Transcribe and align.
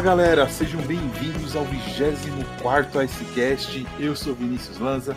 Fala 0.00 0.16
galera, 0.16 0.48
sejam 0.48 0.80
bem-vindos 0.80 1.54
ao 1.54 1.62
24 1.66 3.02
Icecast. 3.02 3.86
Eu 3.98 4.16
sou 4.16 4.34
Vinícius 4.34 4.78
Lanza 4.78 5.14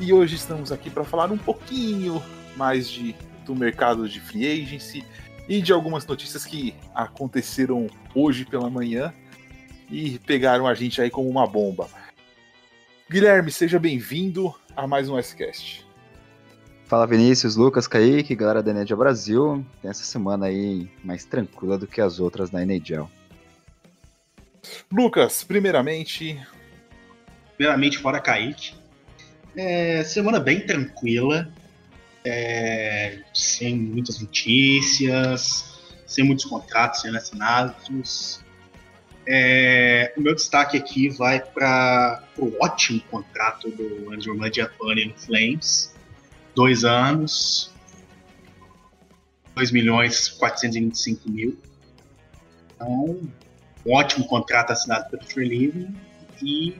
e 0.00 0.10
hoje 0.10 0.36
estamos 0.36 0.72
aqui 0.72 0.88
para 0.88 1.04
falar 1.04 1.30
um 1.30 1.36
pouquinho 1.36 2.22
mais 2.56 2.88
de, 2.88 3.14
do 3.44 3.54
mercado 3.54 4.08
de 4.08 4.18
free 4.20 4.62
agency 4.62 5.04
e 5.46 5.60
de 5.60 5.70
algumas 5.70 6.06
notícias 6.06 6.46
que 6.46 6.74
aconteceram 6.94 7.88
hoje 8.14 8.46
pela 8.46 8.70
manhã 8.70 9.12
e 9.90 10.18
pegaram 10.20 10.66
a 10.66 10.72
gente 10.72 11.02
aí 11.02 11.10
como 11.10 11.28
uma 11.28 11.46
bomba. 11.46 11.86
Guilherme, 13.10 13.50
seja 13.50 13.78
bem-vindo 13.78 14.54
a 14.74 14.86
mais 14.86 15.10
um 15.10 15.18
Icecast. 15.18 15.86
Fala 16.86 17.06
Vinícius, 17.06 17.54
Lucas, 17.54 17.86
Kaique, 17.86 18.34
galera 18.34 18.62
da 18.62 18.70
NHL 18.72 18.96
Brasil. 18.96 19.66
Tem 19.82 19.90
essa 19.90 20.04
semana 20.04 20.46
aí 20.46 20.90
mais 21.04 21.26
tranquila 21.26 21.76
do 21.76 21.86
que 21.86 22.00
as 22.00 22.18
outras 22.18 22.50
na 22.50 22.62
NHL. 22.62 23.10
Lucas, 24.90 25.44
primeiramente. 25.44 26.40
Primeiramente, 27.56 27.98
fora 27.98 28.20
Kaique. 28.20 28.74
É, 29.56 30.02
semana 30.04 30.40
bem 30.40 30.64
tranquila, 30.64 31.52
é, 32.24 33.20
sem 33.34 33.76
muitas 33.76 34.20
notícias, 34.20 35.78
sem 36.06 36.24
muitos 36.24 36.44
contratos 36.44 37.02
sendo 37.02 37.18
assinados. 37.18 38.42
É, 39.26 40.12
o 40.16 40.20
meu 40.20 40.34
destaque 40.34 40.76
aqui 40.76 41.08
vai 41.08 41.40
para 41.40 42.24
o 42.38 42.52
ótimo 42.62 43.00
contrato 43.10 43.70
do 43.70 44.12
Andrew 44.12 44.36
Mangiapane 44.36 45.06
no 45.06 45.18
Flames. 45.18 45.94
Dois 46.54 46.84
anos, 46.84 47.72
2 49.54 49.70
milhões 49.70 50.28
425 50.28 51.30
mil. 51.30 51.58
Então, 52.74 53.20
um 53.86 53.94
ótimo 53.94 54.26
contrato 54.26 54.72
assinado 54.72 55.10
pelo 55.10 55.24
Free 55.24 55.48
Living 55.48 55.94
e 56.42 56.76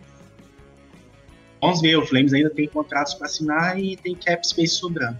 vamos 1.61 1.81
ver, 1.81 1.97
o 1.97 2.07
Flames 2.07 2.33
ainda 2.33 2.51
tem 2.51 2.69
contratos 2.69 3.15
para 3.15 3.27
assinar 3.27 3.79
e 3.79 3.97
tem 3.97 4.15
cap 4.15 4.47
space 4.47 4.75
sobrando. 4.75 5.19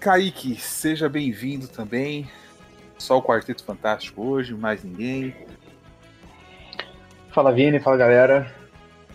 Kaique, 0.00 0.56
seja 0.56 1.08
bem-vindo 1.08 1.66
também. 1.66 2.28
Só 2.96 3.18
o 3.18 3.22
Quarteto 3.22 3.64
Fantástico 3.64 4.22
hoje, 4.22 4.54
mais 4.54 4.82
ninguém. 4.82 5.34
Fala 7.30 7.52
Vini, 7.52 7.80
fala 7.80 7.96
galera. 7.96 8.54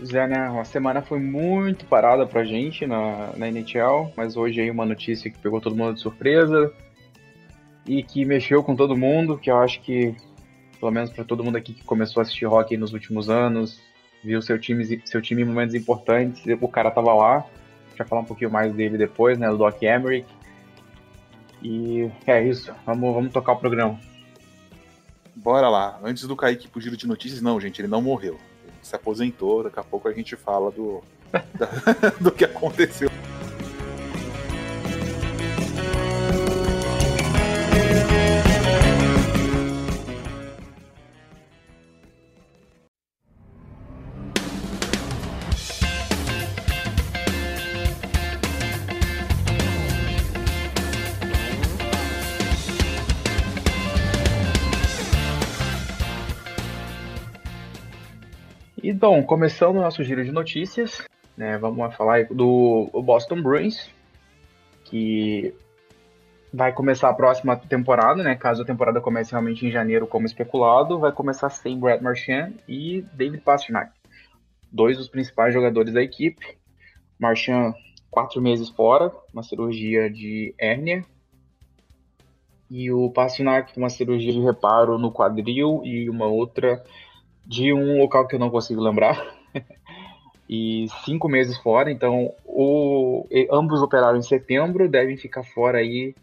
Zé, 0.04 0.28
né, 0.28 0.38
a 0.60 0.66
semana 0.66 1.02
foi 1.02 1.20
muito 1.20 1.86
parada 1.86 2.26
pra 2.26 2.44
gente 2.44 2.86
na, 2.86 3.32
na 3.38 3.48
NHL, 3.48 4.12
mas 4.18 4.36
hoje 4.36 4.60
aí 4.60 4.70
uma 4.70 4.86
notícia 4.86 5.30
que 5.30 5.38
pegou 5.38 5.62
todo 5.62 5.76
mundo 5.76 5.94
de 5.94 6.02
surpresa 6.02 6.74
e 7.86 8.02
que 8.02 8.26
mexeu 8.26 8.64
com 8.64 8.76
todo 8.76 8.98
mundo, 8.98 9.38
que 9.38 9.52
eu 9.52 9.58
acho 9.58 9.81
que, 9.81 10.16
pelo 10.80 10.92
menos 10.92 11.09
para 11.09 11.23
todo 11.23 11.44
mundo 11.44 11.58
aqui 11.58 11.73
que 11.73 11.84
começou 11.84 12.22
a 12.22 12.23
assistir 12.23 12.45
hockey 12.45 12.78
nos 12.78 12.94
últimos 12.94 13.30
anos, 13.30 13.80
viu 14.23 14.42
seu 14.42 14.58
time, 14.58 15.02
seu 15.06 15.22
time 15.22 15.42
em 15.42 15.45
momentos 15.45 15.75
importantes, 15.75 16.44
o 16.62 16.67
cara 16.67 16.90
tava 16.90 17.14
lá. 17.14 17.45
Vai 17.98 18.08
falar 18.08 18.22
um 18.22 18.25
pouquinho 18.25 18.50
mais 18.50 18.74
dele 18.74 18.97
depois, 18.97 19.38
né, 19.38 19.47
do 19.50 19.58
Doc 19.58 19.81
Emmerich. 19.84 20.25
E 21.62 22.09
é 22.25 22.44
isso, 22.44 22.74
vamos, 22.85 23.13
vamos 23.13 23.31
tocar 23.31 23.53
o 23.53 23.58
programa. 23.58 24.00
Bora 25.35 25.69
lá. 25.69 26.00
Antes 26.03 26.28
do 26.28 26.35
Kaique 26.35 26.68
pro 26.68 26.81
giro 26.81 26.97
de 26.97 27.08
notícias, 27.08 27.41
não, 27.41 27.59
gente, 27.59 27.81
ele 27.81 27.88
não 27.88 28.02
morreu. 28.02 28.40
Ele 28.63 28.74
se 28.81 28.96
aposentou, 28.96 29.63
daqui 29.63 29.79
a 29.79 29.84
pouco 29.84 30.08
a 30.08 30.13
gente 30.13 30.35
fala 30.35 30.72
do, 30.72 31.03
da, 31.31 31.69
do 32.19 32.31
que 32.31 32.46
aconteceu. 32.46 33.09
Então, 59.03 59.22
começando 59.22 59.75
o 59.75 59.81
nosso 59.81 60.02
giro 60.02 60.24
de 60.24 60.31
notícias, 60.31 61.06
né, 61.36 61.58
vamos 61.58 61.94
falar 61.94 62.24
do 62.28 62.90
Boston 63.03 63.41
Bruins, 63.41 63.90
que 64.86 65.53
vai 66.53 66.72
começar 66.72 67.09
a 67.09 67.14
próxima 67.14 67.58
temporada, 67.58 68.24
né? 68.24 68.34
Caso 68.34 68.62
a 68.62 68.66
temporada 68.66 69.02
comece 69.02 69.31
realmente 69.31 69.68
em 69.68 69.72
janeiro, 69.72 70.08
como 70.08 70.25
especulado, 70.25 71.00
vai 71.00 71.12
começar 71.12 71.50
sem 71.50 71.78
Brad 71.78 72.02
Marchand 72.02 72.53
e 72.66 73.02
David 73.14 73.44
Pastrnak, 73.44 73.91
dois 74.72 74.96
dos 74.96 75.09
principais 75.09 75.53
jogadores 75.53 75.94
da 75.94 76.02
equipe. 76.02 76.58
Marchand 77.20 77.74
quatro 78.09 78.41
meses 78.41 78.70
fora, 78.70 79.12
uma 79.34 79.44
cirurgia 79.44 80.09
de 80.09 80.56
hérnia, 80.58 81.03
e 82.70 82.90
o 82.90 83.09
Pastrnak 83.12 83.78
uma 83.78 83.90
cirurgia 83.90 84.31
de 84.31 84.40
reparo 84.40 84.97
no 84.97 85.12
quadril 85.12 85.81
e 85.84 86.09
uma 86.09 86.28
outra 86.28 86.81
de 87.46 87.74
um 87.74 88.00
local 88.00 88.28
que 88.28 88.36
eu 88.36 88.40
não 88.40 88.50
consigo 88.50 88.81
lembrar. 88.81 89.22
e 90.50 90.88
cinco 91.06 91.28
meses 91.28 91.58
fora, 91.58 91.92
então 91.92 92.34
o, 92.46 93.26
ambos 93.52 93.81
operaram 93.81 94.18
em 94.18 94.24
setembro, 94.24 94.90
devem 94.90 95.18
ficar 95.18 95.44
fora 95.44 95.80
aí 95.80 96.14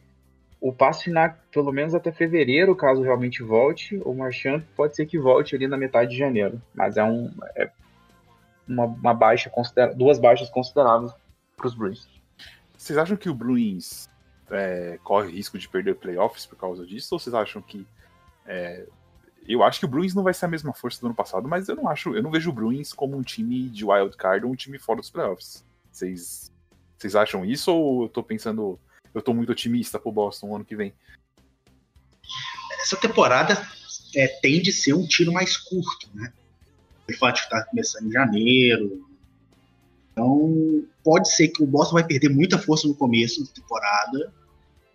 o 0.60 0.72
Pastrnak 0.72 1.38
pelo 1.50 1.72
menos 1.72 1.94
até 1.94 2.12
fevereiro, 2.12 2.76
caso 2.76 3.02
realmente 3.02 3.42
volte. 3.42 4.00
O 4.04 4.12
Marchand 4.12 4.62
pode 4.76 4.94
ser 4.94 5.06
que 5.06 5.18
volte 5.18 5.56
ali 5.56 5.66
na 5.66 5.76
metade 5.76 6.10
de 6.10 6.18
janeiro, 6.18 6.60
mas 6.74 6.96
é, 6.96 7.04
um, 7.04 7.32
é 7.56 7.70
uma, 8.68 8.84
uma, 8.84 9.14
baixa 9.14 9.50
duas 9.96 10.18
baixas 10.18 10.50
consideráveis 10.50 11.12
para 11.56 11.66
os 11.66 11.74
Bruins. 11.74 12.06
Vocês 12.76 12.98
acham 12.98 13.16
que 13.16 13.30
o 13.30 13.34
Bruins 13.34 14.08
é, 14.50 14.98
corre 15.02 15.32
risco 15.32 15.58
de 15.58 15.68
perder 15.68 15.96
playoffs 15.96 16.44
por 16.44 16.56
causa 16.56 16.84
disso, 16.84 17.14
ou 17.14 17.18
vocês 17.18 17.34
acham 17.34 17.62
que 17.62 17.86
é, 18.46 18.86
eu 19.46 19.62
acho 19.62 19.80
que 19.80 19.84
o 19.84 19.88
Bruins 19.88 20.14
não 20.14 20.22
vai 20.22 20.34
ser 20.34 20.44
a 20.44 20.48
mesma 20.48 20.72
força 20.72 21.00
do 21.00 21.06
ano 21.06 21.14
passado, 21.14 21.48
mas 21.48 21.68
eu 21.68 21.76
não 21.76 21.88
acho, 21.88 22.14
eu 22.14 22.22
não 22.22 22.30
vejo 22.30 22.50
o 22.50 22.52
Bruins 22.52 22.92
como 22.92 23.16
um 23.16 23.22
time 23.22 23.68
de 23.68 23.84
wild 23.84 24.16
card 24.16 24.44
ou 24.44 24.52
um 24.52 24.56
time 24.56 24.78
fora 24.78 25.00
dos 25.00 25.10
playoffs. 25.10 25.64
Vocês, 25.90 26.52
vocês 26.96 27.16
acham 27.16 27.44
isso 27.44 27.72
ou 27.72 28.04
eu 28.04 28.08
tô 28.08 28.22
pensando, 28.22 28.78
eu 29.14 29.22
tô 29.22 29.34
muito 29.34 29.52
otimista 29.52 29.98
pro 29.98 30.12
Boston 30.12 30.54
ano 30.54 30.64
que 30.64 30.76
vem? 30.76 30.92
Essa 32.82 32.96
temporada 32.96 33.60
é, 34.16 34.26
tende 34.40 34.70
a 34.70 34.72
ser 34.72 34.94
um 34.94 35.06
tiro 35.06 35.32
mais 35.32 35.56
curto, 35.56 36.08
né? 36.14 36.32
O 37.08 37.16
fato 37.16 37.36
de 37.36 37.42
estar 37.42 37.64
começando 37.64 38.06
em 38.06 38.12
janeiro. 38.12 39.08
Então, 40.12 40.84
pode 41.02 41.32
ser 41.32 41.48
que 41.48 41.62
o 41.62 41.66
Boston 41.66 41.94
vai 41.94 42.04
perder 42.04 42.28
muita 42.28 42.58
força 42.58 42.86
no 42.86 42.94
começo 42.94 43.44
da 43.44 43.50
temporada 43.52 44.32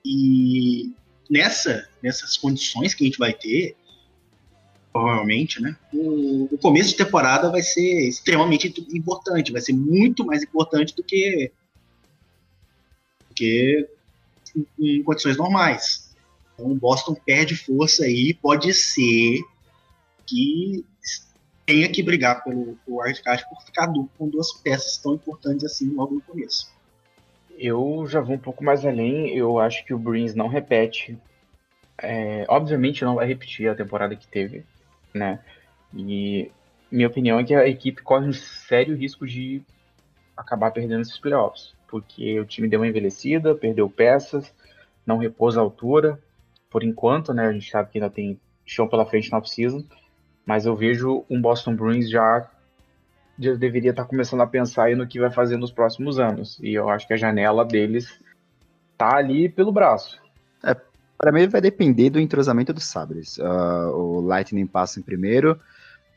e 0.04 0.94
nessa, 1.30 1.88
nessas 2.02 2.38
condições 2.38 2.94
que 2.94 3.04
a 3.04 3.08
gente 3.08 3.18
vai 3.18 3.34
ter, 3.34 3.76
provavelmente, 4.96 5.62
né? 5.62 5.76
O, 5.94 6.58
começo 6.62 6.92
de 6.92 6.96
temporada 6.96 7.52
vai 7.52 7.62
ser 7.62 8.08
extremamente 8.08 8.74
importante, 8.94 9.52
vai 9.52 9.60
ser 9.60 9.74
muito 9.74 10.26
mais 10.26 10.42
importante 10.42 10.96
do 10.96 11.04
que, 11.04 11.52
do 13.28 13.36
que 13.36 13.90
em, 14.56 15.00
em 15.00 15.04
condições 15.04 15.36
normais. 15.36 16.16
Então 16.54 16.72
o 16.72 16.76
Boston 16.76 17.14
perde 17.14 17.58
força 17.58 18.06
aí, 18.06 18.34
pode 18.34 18.74
ser 18.74 19.42
que 20.26 20.86
tenha 21.66 21.92
que 21.92 22.02
brigar 22.02 22.42
pelo, 22.42 22.78
pelo 22.86 23.02
wildcard 23.02 23.44
por 23.50 23.62
ficar 23.64 23.92
com 24.18 24.30
duas 24.30 24.54
peças 24.54 24.98
tão 24.98 25.16
importantes 25.16 25.66
assim 25.66 25.90
logo 25.90 26.16
no 26.16 26.22
começo. 26.22 26.74
Eu 27.58 28.08
já 28.08 28.22
vou 28.22 28.38
um 28.38 28.40
pouco 28.40 28.64
mais 28.64 28.86
além, 28.86 29.36
eu 29.36 29.60
acho 29.60 29.84
que 29.84 29.94
o 29.94 30.00
Bruins 30.00 30.34
não 30.34 30.48
repete. 30.48 31.18
É, 32.02 32.46
obviamente 32.48 33.04
não 33.04 33.16
vai 33.16 33.28
repetir 33.28 33.68
a 33.68 33.76
temporada 33.76 34.16
que 34.16 34.28
teve, 34.28 34.64
né? 35.16 35.40
E 35.96 36.52
minha 36.92 37.08
opinião 37.08 37.40
é 37.40 37.44
que 37.44 37.56
a 37.56 37.68
equipe 37.68 38.04
corre 38.04 38.28
um 38.28 38.34
sério 38.34 38.96
risco 38.96 39.26
de 39.26 39.64
acabar 40.36 40.72
perdendo 40.72 41.02
esses 41.02 41.18
playoffs, 41.18 41.74
porque 41.88 42.40
o 42.40 42.46
time 42.46 42.68
deu 42.68 42.82
uma 42.82 42.88
envelhecida, 42.88 43.56
perdeu 43.56 43.90
peças, 43.90 44.54
não 45.06 45.18
repousa 45.18 45.60
a 45.60 45.64
altura, 45.64 46.20
por 46.70 46.84
enquanto, 46.84 47.34
né? 47.34 47.48
A 47.48 47.54
gente 47.54 47.72
sabe 47.72 47.90
que 47.90 47.98
ainda 47.98 48.10
tem 48.10 48.40
chão 48.66 48.88
pela 48.88 49.06
frente 49.06 49.32
na 49.32 49.38
off-season, 49.38 49.84
mas 50.46 50.66
eu 50.66 50.76
vejo 50.76 51.24
um 51.30 51.42
Boston 51.42 51.76
Bruins 51.76 52.10
já, 52.10 52.50
já 53.40 53.54
deveria 53.56 53.92
estar 53.92 54.06
começando 54.06 54.42
a 54.42 54.48
pensar 54.48 54.94
no 54.96 55.08
que 55.08 55.20
vai 55.20 55.32
fazer 55.32 55.58
nos 55.58 55.72
próximos 55.72 56.20
anos, 56.20 56.60
e 56.60 56.74
eu 56.74 56.90
acho 56.90 57.08
que 57.08 57.14
a 57.14 57.18
janela 57.18 57.64
deles 57.64 58.20
tá 58.98 59.16
ali 59.16 59.48
pelo 59.48 59.72
braço. 59.72 60.22
É, 60.64 60.76
para 61.26 61.32
mim, 61.32 61.48
vai 61.48 61.60
depender 61.60 62.12
do 62.12 62.20
entrosamento 62.20 62.72
dos 62.72 62.86
Sabres. 62.86 63.40
Uh, 63.40 63.90
o 63.96 64.22
Lightning 64.22 64.68
passa 64.68 65.00
em 65.00 65.02
primeiro. 65.02 65.60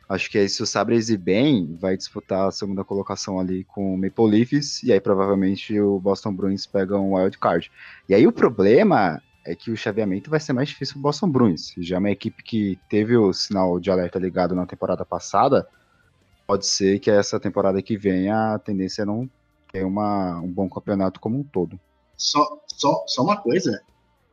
Acho 0.07 0.31
que 0.31 0.37
aí, 0.37 0.47
se 0.51 0.63
o 0.63 0.67
Sabres 0.67 1.09
ir 1.09 1.17
bem, 1.17 1.75
vai 1.81 1.97
disputar 1.97 2.47
a 2.47 2.51
segunda 2.51 2.85
colocação 2.85 3.41
ali 3.41 3.65
com 3.65 3.95
o 3.95 3.97
Maple 3.97 4.29
Leafs. 4.29 4.83
E 4.83 4.93
aí, 4.93 5.01
provavelmente, 5.01 5.81
o 5.81 5.99
Boston 5.99 6.35
Bruins 6.35 6.67
pega 6.67 6.99
um 6.99 7.15
wild 7.15 7.39
card. 7.39 7.73
E 8.07 8.15
aí, 8.15 8.27
o 8.27 8.33
problema 8.33 9.19
é 9.47 9.55
que 9.55 9.71
o 9.71 9.77
chaveamento 9.79 10.29
vai 10.29 10.41
ser 10.41 10.53
mais 10.53 10.69
difícil 10.69 10.97
pro 10.97 11.05
Boston 11.05 11.31
Bruins. 11.31 11.73
Já 11.79 11.97
uma 11.97 12.11
equipe 12.11 12.43
que 12.43 12.79
teve 12.91 13.17
o 13.17 13.33
sinal 13.33 13.81
de 13.81 13.91
alerta 13.91 14.19
ligado 14.19 14.55
na 14.55 14.67
temporada 14.67 15.07
passada, 15.07 15.67
pode 16.47 16.67
ser 16.67 16.99
que 16.99 17.11
essa 17.11 17.41
temporada 17.41 17.81
que 17.81 17.97
vem 17.97 18.31
a 18.31 18.59
tendência 18.59 19.01
é 19.01 19.07
não 19.07 19.27
ter 19.73 19.87
uma, 19.87 20.39
um 20.39 20.53
bom 20.53 20.69
campeonato 20.69 21.19
como 21.19 21.39
um 21.39 21.43
todo. 21.43 21.81
Só, 22.15 22.61
só, 22.67 23.05
só 23.07 23.23
uma 23.23 23.39
coisa, 23.39 23.81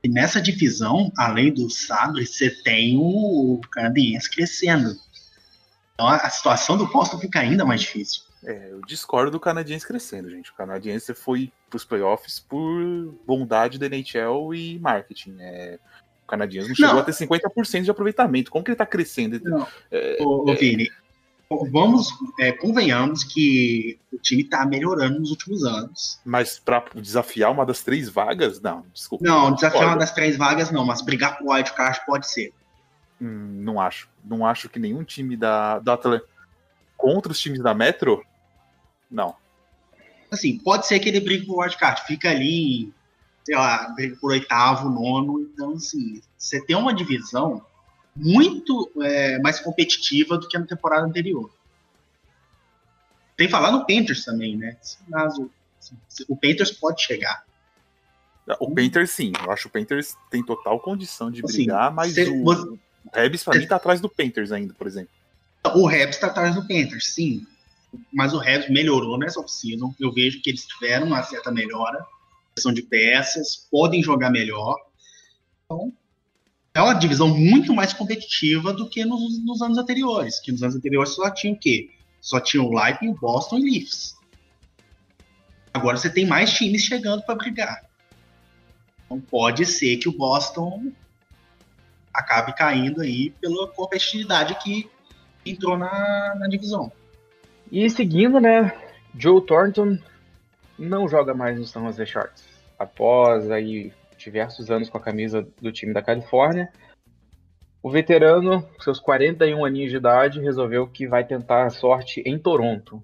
e 0.06 0.08
nessa 0.08 0.40
divisão, 0.40 1.12
além 1.18 1.52
do 1.52 1.68
Sabres, 1.68 2.38
você 2.38 2.52
tem 2.52 2.96
o 2.96 3.60
Canadiense 3.72 4.30
crescendo. 4.30 4.96
Então 5.96 6.08
a 6.08 6.30
situação 6.30 6.78
do 6.78 6.86
Boston 6.86 7.18
fica 7.18 7.40
ainda 7.40 7.66
mais 7.66 7.82
difícil. 7.82 8.22
É, 8.44 8.70
eu 8.70 8.82
discordo 8.86 9.32
do 9.32 9.40
Canadiense 9.40 9.88
crescendo, 9.88 10.30
gente. 10.30 10.52
O 10.52 10.56
Canadiense 10.56 11.12
foi 11.16 11.52
para 11.68 11.78
os 11.78 11.84
playoffs 11.84 12.40
por 12.40 13.18
bondade 13.26 13.80
da 13.80 13.88
NHL 13.88 14.54
e 14.54 14.78
marketing. 14.78 15.38
É, 15.40 15.80
o 16.24 16.28
Canadiense 16.28 16.68
não 16.68 16.76
chegou 16.76 16.94
não. 16.94 17.00
a 17.00 17.04
ter 17.04 17.14
50% 17.14 17.82
de 17.82 17.90
aproveitamento. 17.90 18.52
Como 18.52 18.64
que 18.64 18.70
ele 18.70 18.76
está 18.76 18.86
crescendo? 18.86 19.40
Não. 19.44 19.68
É, 19.90 20.18
ô, 20.22 20.46
ô, 20.46 20.52
é... 20.52 20.56
Vini, 20.56 20.88
vamos, 21.50 22.10
é, 22.40 22.52
convenhamos 22.52 23.24
que 23.24 24.00
o 24.12 24.18
time 24.18 24.42
está 24.42 24.66
melhorando 24.66 25.20
nos 25.20 25.30
últimos 25.30 25.64
anos. 25.64 26.20
Mas 26.26 26.60
para 26.60 26.84
desafiar 26.96 27.52
uma 27.52 27.66
das 27.66 27.84
três 27.84 28.10
vagas, 28.10 28.60
não, 28.60 28.86
desculpa. 28.94 29.26
Não, 29.26 29.54
desafiar 29.54 29.88
uma 29.88 29.98
das 29.98 30.12
três 30.12 30.38
vagas 30.38 30.72
não, 30.72 30.86
mas 30.86 31.02
brigar 31.02 31.38
por 31.38 31.54
wildcard 31.54 32.02
pode 32.06 32.32
ser. 32.32 32.54
Hum, 33.22 33.62
não 33.64 33.80
acho. 33.80 34.10
Não 34.24 34.46
acho 34.46 34.68
que 34.68 34.80
nenhum 34.80 35.04
time 35.04 35.38
da, 35.38 35.80
da 35.80 35.94
Atlanta 35.94 36.26
contra 36.98 37.32
os 37.32 37.40
times 37.40 37.62
da 37.62 37.74
Metro 37.74 38.26
não. 39.10 39.36
Assim, 40.32 40.58
pode 40.58 40.88
ser 40.88 41.00
que 41.00 41.10
ele 41.10 41.20
brigue 41.20 41.46
por 41.46 41.60
wildcard, 41.60 42.02
fica 42.06 42.30
ali, 42.30 42.92
sei 43.44 43.56
lá, 43.56 43.90
briga 43.96 44.18
por 44.20 44.32
oitavo, 44.32 44.90
nono. 44.90 45.42
Então, 45.42 45.74
assim, 45.74 46.22
você 46.38 46.60
tem 46.66 46.76
uma 46.76 46.94
divisão 46.94 47.64
muito 48.16 48.92
é, 49.02 49.40
mais 49.40 49.60
competitiva 49.60 50.38
do 50.38 50.48
que 50.48 50.58
na 50.58 50.66
temporada 50.66 51.06
anterior. 51.06 51.52
Tem 53.36 53.50
falar 53.50 53.72
no 53.72 53.86
Panthers 53.86 54.24
também, 54.24 54.56
né? 54.56 54.78
Caso, 55.12 55.52
o 56.30 56.38
Panthers 56.38 56.72
pode 56.72 57.02
chegar. 57.02 57.44
O 58.60 58.74
Panthers, 58.74 59.12
sim. 59.12 59.34
Eu 59.44 59.52
acho 59.52 59.64
que 59.64 59.68
o 59.68 59.82
Panthers 59.82 60.16
tem 60.30 60.44
total 60.44 60.80
condição 60.80 61.30
de 61.30 61.44
assim, 61.44 61.58
brigar, 61.58 61.92
mas 61.94 62.14
cê, 62.14 62.30
o, 62.30 62.44
você, 62.44 62.68
o 62.68 62.80
Rebs, 63.14 63.44
pra 63.44 63.54
cê, 63.54 63.60
mim, 63.60 63.68
tá 63.68 63.76
atrás 63.76 64.00
do 64.00 64.10
Panthers 64.10 64.52
ainda, 64.52 64.74
por 64.74 64.88
exemplo. 64.88 65.12
O 65.74 65.86
Rebs 65.86 66.18
tá 66.18 66.28
atrás 66.28 66.56
do 66.56 66.62
Panthers, 66.62 67.14
sim 67.14 67.46
mas 68.12 68.34
o 68.34 68.38
Revs 68.38 68.70
melhorou 68.70 69.18
nessa 69.18 69.40
off-season. 69.40 69.94
Eu 70.00 70.12
vejo 70.12 70.42
que 70.42 70.50
eles 70.50 70.66
tiveram 70.66 71.08
uma 71.08 71.24
certa 71.24 71.52
melhora, 71.52 72.06
questão 72.56 72.74
de 72.74 72.82
peças, 72.82 73.68
podem 73.72 74.02
jogar 74.02 74.30
melhor. 74.30 74.76
Então, 75.66 75.94
é 76.76 76.82
uma 76.82 76.94
divisão 76.94 77.30
muito 77.30 77.74
mais 77.74 77.94
competitiva 77.94 78.74
do 78.74 78.90
que 78.90 79.06
nos, 79.06 79.44
nos 79.46 79.62
anos 79.62 79.78
anteriores. 79.78 80.42
Que 80.42 80.52
nos 80.52 80.62
anos 80.62 80.76
anteriores 80.76 81.16
só 81.16 81.30
tinha 81.32 81.54
o 81.54 81.58
quê? 81.58 81.90
Só 82.20 82.38
tinha 82.38 82.62
o 82.62 82.70
Lightning, 82.70 83.12
o 83.12 83.16
Boston 83.16 83.60
e 83.60 83.72
Leafs. 83.72 84.14
Agora 85.74 85.96
você 85.96 86.10
tem 86.10 86.26
mais 86.26 86.54
times 86.54 86.82
chegando 86.82 87.24
para 87.24 87.36
brigar. 87.36 87.86
Então 89.06 89.22
pode 89.22 89.66
ser 89.66 89.96
que 89.98 90.10
o 90.10 90.18
Boston 90.18 90.92
acabe 92.14 92.54
caindo 92.54 93.02
aí 93.02 93.30
pela 93.30 93.70
competitividade 93.70 94.56
que 94.56 94.90
entrou 95.46 95.78
na, 95.78 96.36
na 96.36 96.48
divisão. 96.48 96.92
E 97.72 97.90
seguindo, 97.90 98.40
né, 98.40 98.78
Joe 99.18 99.46
Thornton 99.46 99.98
não 100.78 101.08
joga 101.08 101.34
mais 101.34 101.58
no 101.58 101.66
San 101.66 101.84
Jose 101.84 102.06
Sharks. 102.06 102.44
Após 102.78 103.50
aí 103.50 103.94
diversos 104.26 104.70
anos 104.70 104.90
com 104.90 104.98
a 104.98 105.02
camisa 105.02 105.48
do 105.62 105.72
time 105.72 105.94
da 105.94 106.02
Califórnia, 106.02 106.70
o 107.82 107.90
veterano, 107.90 108.64
com 108.64 108.82
seus 108.82 109.00
41 109.00 109.64
aninhos 109.64 109.92
de 109.92 109.98
idade, 109.98 110.42
resolveu 110.42 110.88
que 110.88 111.08
vai 111.08 111.24
tentar 111.24 111.66
a 111.66 111.70
sorte 111.70 112.22
em 112.26 112.38
Toronto. 112.38 113.02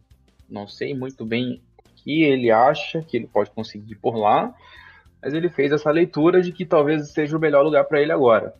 Não 0.49 0.67
sei 0.67 0.93
muito 0.95 1.23
bem 1.23 1.61
o 1.77 1.89
que 1.95 2.23
ele 2.23 2.49
acha 2.49 3.01
que 3.03 3.15
ele 3.15 3.27
pode 3.27 3.51
conseguir 3.51 3.95
por 3.95 4.15
lá, 4.15 4.53
mas 5.21 5.35
ele 5.35 5.49
fez 5.49 5.71
essa 5.71 5.91
leitura 5.91 6.41
de 6.41 6.51
que 6.51 6.65
talvez 6.65 7.11
seja 7.11 7.37
o 7.37 7.39
melhor 7.39 7.61
lugar 7.61 7.85
para 7.85 8.01
ele 8.01 8.11
agora. 8.11 8.55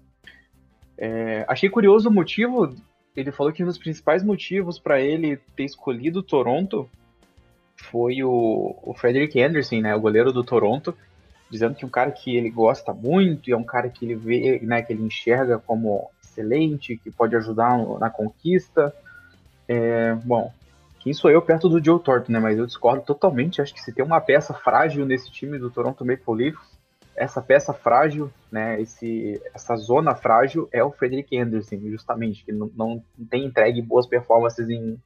É, 0.96 1.44
achei 1.48 1.70
curioso 1.70 2.10
o 2.10 2.14
motivo 2.14 2.72
ele 3.16 3.32
falou 3.32 3.52
que 3.52 3.64
um 3.64 3.68
dos 3.68 3.78
principais 3.78 4.24
motivos 4.24 4.80
para 4.80 5.02
ele 5.02 5.38
ter 5.56 5.64
escolhido 5.64 6.24
Toronto 6.24 6.90
foi 7.76 8.24
o, 8.24 8.76
o 8.84 8.94
Frederick 8.94 9.42
Anderson, 9.42 9.82
né, 9.82 9.96
o 9.96 10.00
goleiro 10.00 10.32
do 10.32 10.44
Toronto, 10.44 10.96
dizendo 11.52 11.76
que 11.76 11.86
um 11.86 11.90
cara 11.90 12.12
que 12.12 12.36
ele 12.36 12.50
gosta 12.50 12.94
muito 12.94 13.50
e 13.50 13.54
é 13.54 13.58
um 13.58 13.64
cara 13.64 13.90
que 13.90 14.06
ele 14.06 14.16
vê, 14.16 14.60
né, 14.64 14.82
que 14.82 14.94
ele 14.94 15.04
enxerga 15.04 15.60
como 15.60 16.10
excelente, 16.24 16.96
que 16.98 17.12
pode 17.12 17.36
ajudar 17.36 17.78
na 18.00 18.10
conquista. 18.10 18.96
É, 19.68 20.16
bom, 20.24 20.52
quem 21.00 21.14
sou 21.14 21.30
eu 21.30 21.42
perto 21.42 21.68
do 21.68 21.84
Joe 21.84 22.00
Thornton, 22.00 22.32
né? 22.32 22.40
Mas 22.40 22.58
eu 22.58 22.66
discordo 22.66 23.04
totalmente. 23.04 23.62
Acho 23.62 23.74
que 23.74 23.82
se 23.82 23.92
tem 23.92 24.04
uma 24.04 24.22
peça 24.22 24.54
frágil 24.54 25.06
nesse 25.06 25.30
time 25.30 25.60
do 25.60 25.70
Toronto 25.70 26.06
Maple 26.06 26.36
Leafs, 26.36 26.72
essa 27.16 27.42
peça 27.42 27.74
frágil, 27.74 28.32
né, 28.50 28.82
esse, 28.82 29.42
essa 29.54 29.76
zona 29.76 30.16
frágil 30.16 30.70
é 30.72 30.82
o 30.82 30.92
Frederick 30.92 31.38
Anderson, 31.38 31.78
justamente, 31.90 32.46
que 32.46 32.52
não, 32.54 32.72
não 32.74 33.04
tem 33.30 33.46
entregue 33.46 33.82
boas 33.82 34.08
performances 34.08 34.70
em, 34.70 34.98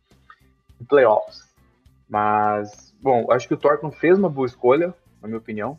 em 0.80 0.86
playoffs. 0.88 1.44
Mas, 2.08 2.94
bom, 3.02 3.32
acho 3.32 3.48
que 3.48 3.56
o 3.56 3.58
Thornton 3.58 3.92
fez 3.92 4.18
uma 4.18 4.30
boa 4.30 4.46
escolha, 4.46 4.94
na 5.22 5.28
minha 5.28 5.40
opinião. 5.40 5.78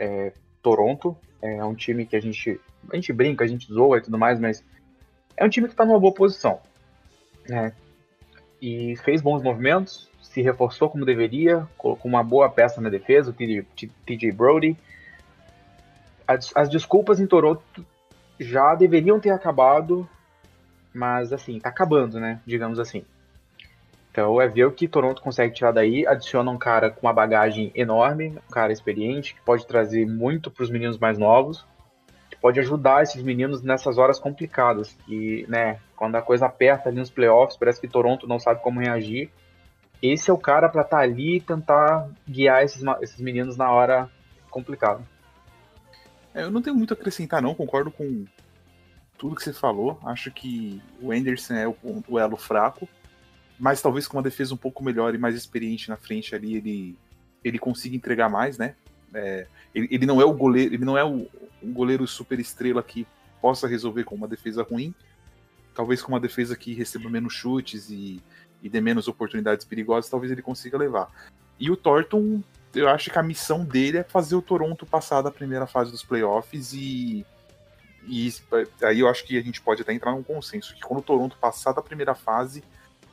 É, 0.00 0.32
Toronto 0.62 1.16
é 1.42 1.62
um 1.64 1.74
time 1.74 2.06
que 2.06 2.16
a 2.16 2.20
gente, 2.20 2.60
a 2.90 2.96
gente 2.96 3.12
brinca, 3.12 3.44
a 3.44 3.46
gente 3.46 3.72
zoa 3.72 3.98
e 3.98 4.00
tudo 4.00 4.18
mais, 4.18 4.40
mas 4.40 4.64
é 5.36 5.44
um 5.44 5.48
time 5.48 5.66
que 5.66 5.74
está 5.74 5.84
numa 5.84 6.00
boa 6.00 6.12
posição. 6.12 6.60
Né? 7.48 7.72
E 8.60 8.96
fez 9.04 9.22
bons 9.22 9.42
movimentos, 9.42 10.10
se 10.22 10.42
reforçou 10.42 10.90
como 10.90 11.04
deveria, 11.04 11.66
colocou 11.76 12.08
uma 12.08 12.22
boa 12.22 12.50
peça 12.50 12.80
na 12.80 12.88
defesa, 12.88 13.30
o 13.30 13.34
TJ 13.34 14.32
Brody, 14.32 14.76
as, 16.26 16.52
as 16.54 16.68
desculpas 16.68 17.20
em 17.20 17.26
Toronto 17.26 17.84
já 18.38 18.74
deveriam 18.74 19.20
ter 19.20 19.30
acabado, 19.30 20.08
mas 20.94 21.32
assim, 21.32 21.58
tá 21.58 21.68
acabando, 21.68 22.18
né? 22.18 22.40
Digamos 22.46 22.78
assim. 22.78 23.04
Então 24.10 24.40
é 24.40 24.48
ver 24.48 24.64
o 24.64 24.72
que 24.72 24.88
Toronto 24.88 25.22
consegue 25.22 25.54
tirar 25.54 25.72
daí. 25.72 26.06
Adiciona 26.06 26.50
um 26.50 26.58
cara 26.58 26.90
com 26.90 27.06
uma 27.06 27.12
bagagem 27.12 27.70
enorme, 27.74 28.36
um 28.48 28.52
cara 28.52 28.72
experiente, 28.72 29.34
que 29.34 29.40
pode 29.42 29.66
trazer 29.66 30.06
muito 30.06 30.50
para 30.50 30.64
os 30.64 30.70
meninos 30.70 30.98
mais 30.98 31.16
novos, 31.16 31.64
que 32.28 32.36
pode 32.36 32.58
ajudar 32.58 33.02
esses 33.02 33.22
meninos 33.22 33.62
nessas 33.62 33.98
horas 33.98 34.18
complicadas. 34.18 34.96
Que, 35.06 35.46
né, 35.48 35.78
quando 35.94 36.16
a 36.16 36.22
coisa 36.22 36.46
aperta 36.46 36.88
ali 36.88 36.98
nos 36.98 37.10
playoffs, 37.10 37.56
parece 37.56 37.80
que 37.80 37.86
Toronto 37.86 38.26
não 38.26 38.40
sabe 38.40 38.60
como 38.62 38.80
reagir. 38.80 39.30
Esse 40.02 40.30
é 40.30 40.32
o 40.32 40.38
cara 40.38 40.68
para 40.68 40.82
estar 40.82 40.96
tá 40.96 41.02
ali 41.02 41.36
e 41.36 41.40
tentar 41.40 42.08
guiar 42.28 42.64
esses, 42.64 42.82
esses 43.02 43.20
meninos 43.20 43.56
na 43.56 43.70
hora 43.70 44.10
complicada. 44.50 45.02
É, 46.34 46.42
eu 46.42 46.50
não 46.50 46.62
tenho 46.62 46.74
muito 46.74 46.94
a 46.94 46.96
acrescentar, 46.96 47.42
não. 47.42 47.54
Concordo 47.54 47.90
com 47.90 48.24
tudo 49.18 49.36
que 49.36 49.42
você 49.42 49.52
falou. 49.52 50.00
Acho 50.04 50.30
que 50.30 50.82
o 51.00 51.12
Anderson 51.12 51.54
é 51.54 51.68
o, 51.68 51.76
o 52.08 52.18
elo 52.18 52.36
fraco, 52.36 52.88
mas 53.60 53.82
talvez 53.82 54.08
com 54.08 54.16
uma 54.16 54.22
defesa 54.22 54.54
um 54.54 54.56
pouco 54.56 54.82
melhor 54.82 55.14
e 55.14 55.18
mais 55.18 55.34
experiente 55.34 55.90
na 55.90 55.96
frente 55.96 56.34
ali, 56.34 56.56
ele, 56.56 56.98
ele 57.44 57.58
consiga 57.58 57.94
entregar 57.94 58.28
mais, 58.30 58.56
né? 58.56 58.74
É, 59.12 59.46
ele, 59.74 59.88
ele, 59.90 60.06
não 60.06 60.20
é 60.20 60.24
o 60.24 60.32
goleiro, 60.32 60.74
ele 60.74 60.84
não 60.84 60.96
é 60.96 61.04
o, 61.04 61.28
um 61.62 61.72
goleiro 61.72 62.06
super 62.06 62.40
estrela 62.40 62.82
que 62.82 63.06
possa 63.40 63.68
resolver 63.68 64.04
com 64.04 64.14
uma 64.14 64.26
defesa 64.26 64.62
ruim. 64.62 64.94
Talvez 65.74 66.02
com 66.02 66.12
uma 66.12 66.20
defesa 66.20 66.56
que 66.56 66.72
receba 66.72 67.10
menos 67.10 67.34
chutes 67.34 67.90
e, 67.90 68.20
e 68.62 68.68
dê 68.68 68.80
menos 68.80 69.06
oportunidades 69.08 69.64
perigosas, 69.66 70.10
talvez 70.10 70.32
ele 70.32 70.42
consiga 70.42 70.78
levar. 70.78 71.10
E 71.58 71.70
o 71.70 71.76
Thornton 71.76 72.42
eu 72.74 72.88
acho 72.88 73.10
que 73.10 73.18
a 73.18 73.22
missão 73.22 73.64
dele 73.64 73.98
é 73.98 74.04
fazer 74.04 74.36
o 74.36 74.42
Toronto 74.42 74.86
passar 74.86 75.22
da 75.22 75.30
primeira 75.30 75.66
fase 75.66 75.90
dos 75.90 76.04
playoffs 76.04 76.72
e, 76.72 77.26
e 78.06 78.32
aí 78.82 79.00
eu 79.00 79.08
acho 79.08 79.24
que 79.24 79.36
a 79.36 79.42
gente 79.42 79.60
pode 79.60 79.82
até 79.82 79.92
entrar 79.92 80.12
num 80.12 80.22
consenso 80.22 80.74
que 80.74 80.80
quando 80.80 81.00
o 81.00 81.02
Toronto 81.02 81.36
passar 81.36 81.72
da 81.72 81.82
primeira 81.82 82.14
fase, 82.14 82.62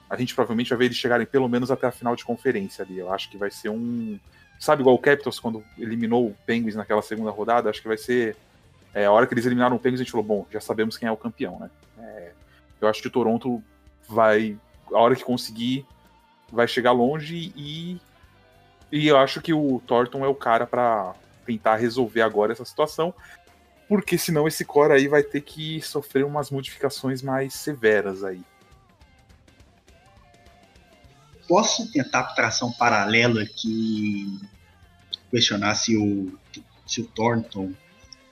a 0.09 0.15
gente 0.15 0.33
provavelmente 0.33 0.69
vai 0.69 0.77
ver 0.79 0.85
eles 0.85 0.97
chegarem 0.97 1.25
pelo 1.25 1.47
menos 1.47 1.69
até 1.69 1.87
a 1.87 1.91
final 1.91 2.15
de 2.15 2.25
conferência 2.25 2.83
ali. 2.83 2.97
Eu 2.97 3.11
acho 3.11 3.29
que 3.29 3.37
vai 3.37 3.51
ser 3.51 3.69
um. 3.69 4.19
Sabe, 4.59 4.81
igual 4.81 4.95
o 4.95 4.99
Capitals 4.99 5.39
quando 5.39 5.63
eliminou 5.77 6.27
o 6.27 6.35
Penguins 6.45 6.75
naquela 6.75 7.01
segunda 7.01 7.29
rodada? 7.29 7.69
Acho 7.69 7.81
que 7.81 7.87
vai 7.87 7.97
ser. 7.97 8.35
É, 8.93 9.05
a 9.05 9.11
hora 9.11 9.27
que 9.27 9.33
eles 9.33 9.45
eliminaram 9.45 9.75
o 9.75 9.79
Penguins, 9.79 9.99
a 9.99 10.03
gente 10.03 10.11
falou: 10.11 10.25
bom, 10.25 10.47
já 10.51 10.61
sabemos 10.61 10.97
quem 10.97 11.07
é 11.07 11.11
o 11.11 11.17
campeão, 11.17 11.59
né? 11.59 11.69
É, 11.99 12.31
eu 12.81 12.87
acho 12.87 13.01
que 13.01 13.07
o 13.07 13.11
Toronto 13.11 13.61
vai. 14.07 14.57
A 14.91 14.99
hora 14.99 15.15
que 15.15 15.23
conseguir, 15.23 15.85
vai 16.51 16.67
chegar 16.67 16.93
longe 16.93 17.51
e 17.55 17.99
e 18.91 19.07
eu 19.07 19.17
acho 19.17 19.41
que 19.41 19.53
o 19.53 19.81
Thornton 19.85 20.23
é 20.23 20.27
o 20.27 20.35
cara 20.35 20.65
para 20.65 21.13
tentar 21.45 21.75
resolver 21.75 22.21
agora 22.21 22.53
essa 22.53 22.65
situação, 22.65 23.13
porque 23.87 24.17
senão 24.17 24.47
esse 24.47 24.63
core 24.63 24.93
aí 24.93 25.07
vai 25.07 25.23
ter 25.23 25.41
que 25.41 25.81
sofrer 25.81 26.25
umas 26.25 26.49
modificações 26.49 27.21
mais 27.21 27.53
severas 27.53 28.23
aí. 28.23 28.41
Posso 31.47 31.91
tentar 31.91 32.23
traçar 32.33 32.67
um 32.67 32.73
paralelo 32.73 33.39
aqui, 33.39 34.39
questionar 35.31 35.75
se 35.75 35.95
o, 35.95 36.37
se 36.85 37.01
o 37.01 37.05
Thornton 37.05 37.73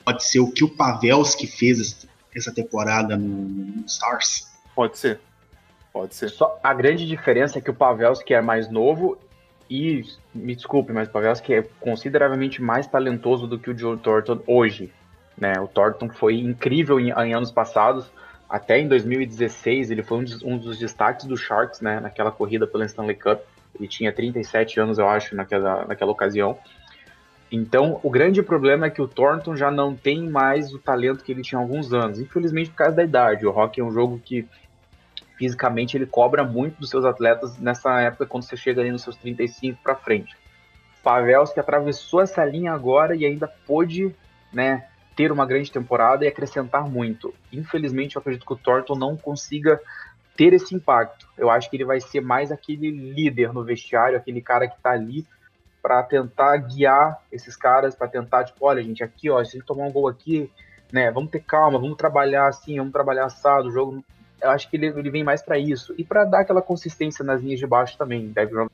Pode 0.06 0.24
ser 0.24 0.40
o 0.40 0.52
que 0.52 0.64
o 0.64 0.70
Pavelski 0.70 1.48
fez 1.48 2.08
essa 2.36 2.54
temporada 2.54 3.18
no 3.18 3.84
Stars? 3.88 4.56
Pode 4.76 5.00
ser. 5.00 5.20
Pode 5.92 6.14
ser. 6.14 6.30
Só 6.30 6.60
a 6.62 6.74
grande 6.76 7.08
diferença 7.08 7.58
é 7.58 7.62
que 7.62 7.72
o 7.72 7.74
Pavelski 7.74 8.36
é 8.36 8.42
mais 8.42 8.70
novo 8.70 9.18
e, 9.68 10.04
me 10.32 10.56
desculpe, 10.56 10.94
mas 10.94 11.08
o 11.08 11.12
Pavelski 11.12 11.56
é 11.56 11.64
consideravelmente 11.80 12.62
mais 12.62 12.86
talentoso 12.86 13.48
do 13.48 13.58
que 13.58 13.72
o 13.72 13.78
Joe 13.78 13.98
Thornton 13.98 14.44
hoje. 14.46 14.94
Né? 15.36 15.54
O 15.60 15.68
Thornton 15.68 16.10
foi 16.10 16.36
incrível 16.36 17.00
em, 17.00 17.10
em 17.10 17.34
anos 17.34 17.52
passados, 17.52 18.06
até 18.50 18.80
em 18.80 18.88
2016 18.88 19.92
ele 19.92 20.04
foi 20.04 20.20
um 20.20 20.24
dos, 20.24 20.44
um 20.44 20.58
dos, 20.58 20.78
destaques 20.78 21.26
do 21.26 21.36
Sharks, 21.36 21.82
né, 21.82 22.00
naquela 22.00 22.32
corrida 22.32 22.68
pela 22.68 22.86
Stanley 22.86 23.16
Cup. 23.16 23.42
Ele 23.78 23.88
tinha 23.88 24.14
37 24.14 24.80
anos, 24.80 25.00
eu 25.00 25.08
acho, 25.08 25.36
naquela, 25.36 25.86
naquela 25.86 26.12
ocasião. 26.12 26.58
Então, 27.52 28.00
o 28.04 28.10
grande 28.10 28.42
problema 28.42 28.88
é 28.88 28.90
que 28.90 29.02
o 29.02 29.08
Thornton 29.08 29.56
já 29.56 29.70
não 29.70 29.96
tem 29.96 30.30
mais 30.30 30.74
o 30.74 30.80
talento 30.80 31.24
que 31.24 31.32
ele 31.32 31.42
tinha 31.42 31.60
há 31.60 31.62
alguns 31.62 31.94
anos, 31.94 32.20
infelizmente 32.20 32.70
por 32.70 32.78
causa 32.78 32.96
da 32.96 33.04
idade. 33.04 33.46
O 33.46 33.52
hockey 33.52 33.82
é 33.82 33.84
um 33.84 33.92
jogo 33.92 34.20
que 34.24 34.48
fisicamente 35.38 35.98
ele 35.98 36.06
cobra 36.06 36.44
muito 36.44 36.80
dos 36.80 36.90
seus 36.90 37.06
atletas 37.06 37.58
nessa 37.60 38.00
época 38.00 38.26
quando 38.26 38.44
você 38.44 38.56
chega 38.56 38.82
ali 38.82 38.92
nos 38.92 39.04
seus 39.04 39.16
35 39.18 39.80
para 39.84 39.96
frente. 39.96 40.36
Pavelski 41.04 41.60
atravessou 41.60 42.22
essa 42.22 42.44
linha 42.44 42.74
agora 42.74 43.16
e 43.16 43.26
ainda 43.26 43.48
pôde, 43.48 44.16
né, 44.52 44.88
ter 45.16 45.32
uma 45.32 45.46
grande 45.46 45.72
temporada 45.72 46.26
e 46.26 46.28
acrescentar 46.28 46.90
muito. 46.90 47.34
Infelizmente, 47.52 48.16
eu 48.16 48.20
acredito 48.20 48.46
que 48.46 48.54
o 48.54 48.58
Thornton 48.58 48.96
não 48.96 49.16
consiga 49.16 49.80
ter 50.36 50.54
esse 50.54 50.76
impacto. 50.76 51.28
Eu 51.38 51.50
acho 51.50 51.70
que 51.70 51.78
ele 51.78 51.86
vai 51.86 52.02
ser 52.02 52.22
mais 52.22 52.52
aquele 52.52 52.92
líder 52.92 53.54
no 53.54 53.64
vestiário, 53.64 54.18
aquele 54.18 54.42
cara 54.42 54.68
que 54.68 54.76
está 54.76 54.92
ali 54.92 55.26
para 55.82 56.04
tentar 56.04 56.58
guiar 56.58 57.22
esses 57.32 57.56
caras, 57.56 57.96
para 57.96 58.08
tentar, 58.08 58.44
tipo, 58.44 58.66
olha, 58.66 58.84
gente, 58.84 59.04
aqui, 59.04 59.30
ó, 59.30 59.44
se 59.44 59.56
ele 59.56 59.64
tomar 59.64 59.86
um 59.86 59.92
gol 59.92 60.08
aqui, 60.08 60.52
né, 60.92 61.12
vamos 61.12 61.30
ter 61.30 61.42
calma, 61.42 61.80
vamos 61.80 61.96
trabalhar 61.96 62.48
assim, 62.48 62.78
vamos 62.78 62.92
trabalhar 62.92 63.26
assado, 63.26 63.70
o 63.70 63.72
jogo. 63.72 64.04
Eu 64.42 64.50
acho 64.50 64.70
que 64.70 64.76
ele, 64.76 64.88
ele 64.88 65.10
vem 65.10 65.24
mais 65.24 65.42
para 65.42 65.58
isso. 65.58 65.94
E 65.98 66.04
para 66.04 66.26
dar 66.26 66.42
aquela 66.42 66.62
consistência 66.62 67.24
nas 67.24 67.42
linhas 67.42 67.60
de 67.60 67.68
baixo 67.68 67.98
também, 67.98 68.28
deve 68.30 68.52
jogar 68.52 68.70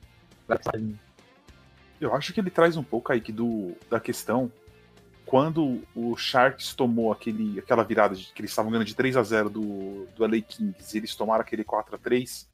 Eu 2.00 2.14
acho 2.14 2.32
que 2.32 2.40
ele 2.40 2.50
traz 2.50 2.76
um 2.76 2.82
pouco 2.82 3.12
aí 3.12 3.20
do, 3.20 3.76
da 3.88 4.00
questão 4.00 4.50
quando 5.24 5.82
o 5.94 6.16
Sharks 6.16 6.74
tomou 6.74 7.12
aquele, 7.12 7.58
aquela 7.58 7.82
virada 7.82 8.14
de, 8.14 8.32
que 8.32 8.40
eles 8.40 8.50
estavam 8.50 8.70
ganhando 8.70 8.86
de 8.86 8.94
3 8.94 9.16
a 9.16 9.22
0 9.22 9.50
do, 9.50 10.06
do 10.14 10.26
LA 10.26 10.40
Kings 10.40 10.94
e 10.94 10.98
eles 10.98 11.14
tomaram 11.14 11.42
aquele 11.42 11.64
4 11.64 11.94
a 11.94 11.98
3 11.98 12.50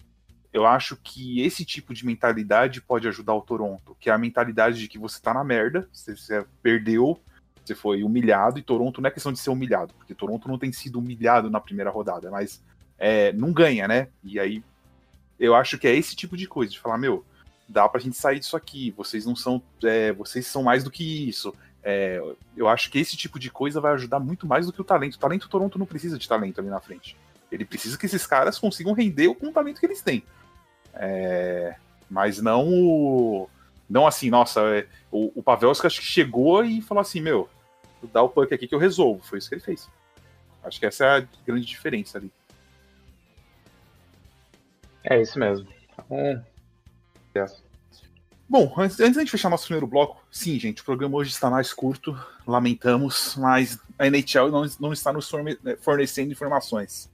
eu 0.53 0.67
acho 0.67 0.97
que 0.97 1.43
esse 1.43 1.65
tipo 1.65 1.93
de 1.93 2.07
mentalidade 2.07 2.81
pode 2.81 3.07
ajudar 3.07 3.35
o 3.35 3.43
Toronto, 3.43 3.97
que 4.01 4.09
é 4.09 4.13
a 4.13 4.19
mentalidade 4.19 4.79
de 4.79 4.89
que 4.89 4.99
você 4.99 5.21
tá 5.21 5.35
na 5.35 5.45
merda, 5.45 5.89
você, 5.93 6.17
você 6.17 6.45
perdeu, 6.63 7.21
você 7.65 7.75
foi 7.75 8.03
humilhado, 8.03 8.59
e 8.59 8.63
Toronto 8.63 9.01
não 9.01 9.09
é 9.09 9.11
questão 9.11 9.33
de 9.33 9.39
ser 9.39 9.51
humilhado, 9.51 9.93
porque 9.95 10.15
Toronto 10.15 10.49
não 10.49 10.59
tem 10.59 10.73
sido 10.73 10.99
humilhado 10.99 11.51
na 11.51 11.61
primeira 11.61 11.91
rodada, 11.91 12.31
mas 12.31 12.63
é, 12.99 13.33
não 13.35 13.53
ganha, 13.53 13.87
né? 13.87 14.09
E 14.25 14.41
aí 14.41 14.63
eu 15.39 15.55
acho 15.55 15.79
que 15.79 15.87
é 15.87 15.95
esse 15.95 16.17
tipo 16.17 16.37
de 16.37 16.47
coisa, 16.47 16.73
de 16.73 16.81
falar, 16.81 16.97
meu, 16.97 17.25
dá 17.69 17.87
pra 17.87 18.01
gente 18.01 18.17
sair 18.17 18.39
disso 18.39 18.57
aqui, 18.57 18.91
vocês 18.97 19.27
não 19.27 19.37
são. 19.37 19.63
É, 19.85 20.13
vocês 20.13 20.47
são 20.47 20.63
mais 20.63 20.83
do 20.83 20.91
que 20.91 21.29
isso. 21.29 21.55
É, 21.83 22.21
eu 22.57 22.69
acho 22.69 22.91
que 22.91 22.99
esse 22.99 23.17
tipo 23.17 23.39
de 23.39 23.51
coisa 23.51 23.81
vai 23.81 23.93
ajudar 23.93 24.19
muito 24.19 24.47
mais 24.47 24.67
do 24.67 24.73
que 24.73 24.81
o 24.81 24.85
talento. 24.85 25.15
O 25.15 25.19
talento 25.19 25.49
Toronto 25.49 25.79
não 25.79 25.87
precisa 25.87 26.19
de 26.19 26.29
talento 26.29 26.61
ali 26.61 26.69
na 26.69 26.81
frente. 26.81 27.17
Ele 27.51 27.65
precisa 27.65 27.97
que 27.97 28.07
esses 28.07 28.27
caras 28.27 28.59
consigam 28.59 28.93
render 28.93 29.33
com 29.35 29.47
o 29.49 29.53
talento 29.53 29.81
que 29.81 29.87
eles 29.87 30.03
têm. 30.03 30.23
É, 30.95 31.77
mas 32.11 32.41
não 32.41 32.69
o. 32.69 33.49
Não 33.89 34.07
assim, 34.07 34.29
nossa, 34.29 34.61
é, 34.61 34.87
o, 35.11 35.33
o 35.35 35.43
acho 35.61 36.01
que 36.01 36.07
chegou 36.07 36.63
e 36.65 36.83
falou 36.83 37.01
assim: 37.01 37.21
meu, 37.21 37.49
dá 38.13 38.23
o 38.23 38.29
puck 38.29 38.53
aqui 38.53 38.67
que 38.67 38.75
eu 38.75 38.79
resolvo. 38.79 39.25
Foi 39.25 39.39
isso 39.39 39.49
que 39.49 39.55
ele 39.55 39.63
fez. 39.63 39.89
Acho 40.63 40.79
que 40.79 40.87
essa 40.87 41.05
é 41.05 41.19
a 41.19 41.29
grande 41.47 41.65
diferença 41.65 42.19
ali. 42.19 42.31
É 45.05 45.21
isso 45.21 45.39
mesmo. 45.39 45.67
Então, 47.31 47.47
Bom, 48.49 48.73
antes, 48.79 48.99
antes 48.99 49.23
de 49.23 49.31
fechar 49.31 49.51
nosso 49.51 49.65
primeiro 49.65 49.87
bloco, 49.87 50.25
sim, 50.31 50.59
gente, 50.59 50.81
o 50.81 50.85
programa 50.85 51.19
hoje 51.19 51.31
está 51.31 51.51
mais 51.51 51.75
curto, 51.75 52.19
lamentamos, 52.47 53.37
mas 53.37 53.79
a 53.99 54.07
NHL 54.07 54.51
não, 54.51 54.67
não 54.81 54.93
está 54.93 55.13
nos 55.13 55.31
né, 55.63 55.77
fornecendo 55.77 56.33
informações. 56.33 57.11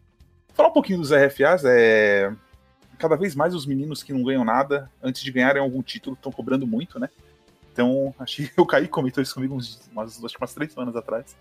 Falar 0.55 0.69
um 0.69 0.73
pouquinho 0.73 1.01
dos 1.01 1.11
RFAs, 1.11 1.65
é... 1.65 2.33
cada 3.01 3.17
vez 3.17 3.35
mais 3.35 3.53
os 3.53 3.67
meninos 3.67 4.01
que 4.01 4.13
não 4.13 4.23
ganham 4.23 4.45
nada, 4.45 4.89
antes 5.03 5.25
de 5.25 5.33
ganharem 5.33 5.61
algum 5.61 5.83
título, 5.83 6.15
estão 6.15 6.31
cobrando 6.31 6.69
muito, 6.69 7.01
né? 7.01 7.11
Então, 7.73 8.15
acho 8.21 8.37
que 8.37 8.61
o 8.61 8.65
Kaique 8.65 8.89
comentou 8.89 9.21
isso 9.21 9.35
comigo 9.35 9.57
uns, 9.57 9.81
umas, 9.91 10.23
acho 10.25 10.39
umas 10.39 10.55
três 10.55 10.73
semanas 10.73 10.95
atrás. 10.95 11.35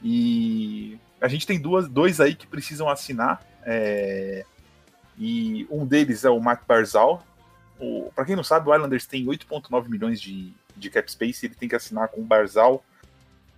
E 0.00 0.96
a 1.20 1.26
gente 1.26 1.48
tem 1.48 1.60
duas, 1.60 1.88
dois 1.88 2.20
aí 2.20 2.36
que 2.36 2.46
precisam 2.46 2.88
assinar. 2.88 3.44
É... 3.64 4.44
E 5.18 5.66
um 5.68 5.84
deles 5.84 6.24
é 6.24 6.30
o 6.30 6.40
Matt 6.40 6.60
Barzal, 6.64 7.26
para 8.14 8.24
quem 8.24 8.36
não 8.36 8.44
sabe, 8.44 8.68
o 8.68 8.74
Islanders 8.74 9.06
tem 9.06 9.24
8,9 9.24 9.88
milhões 9.88 10.20
de, 10.20 10.52
de 10.76 10.90
cap 10.90 11.10
space. 11.10 11.46
Ele 11.46 11.54
tem 11.54 11.68
que 11.68 11.76
assinar 11.76 12.08
com 12.08 12.20
o 12.20 12.24
Barzal 12.24 12.84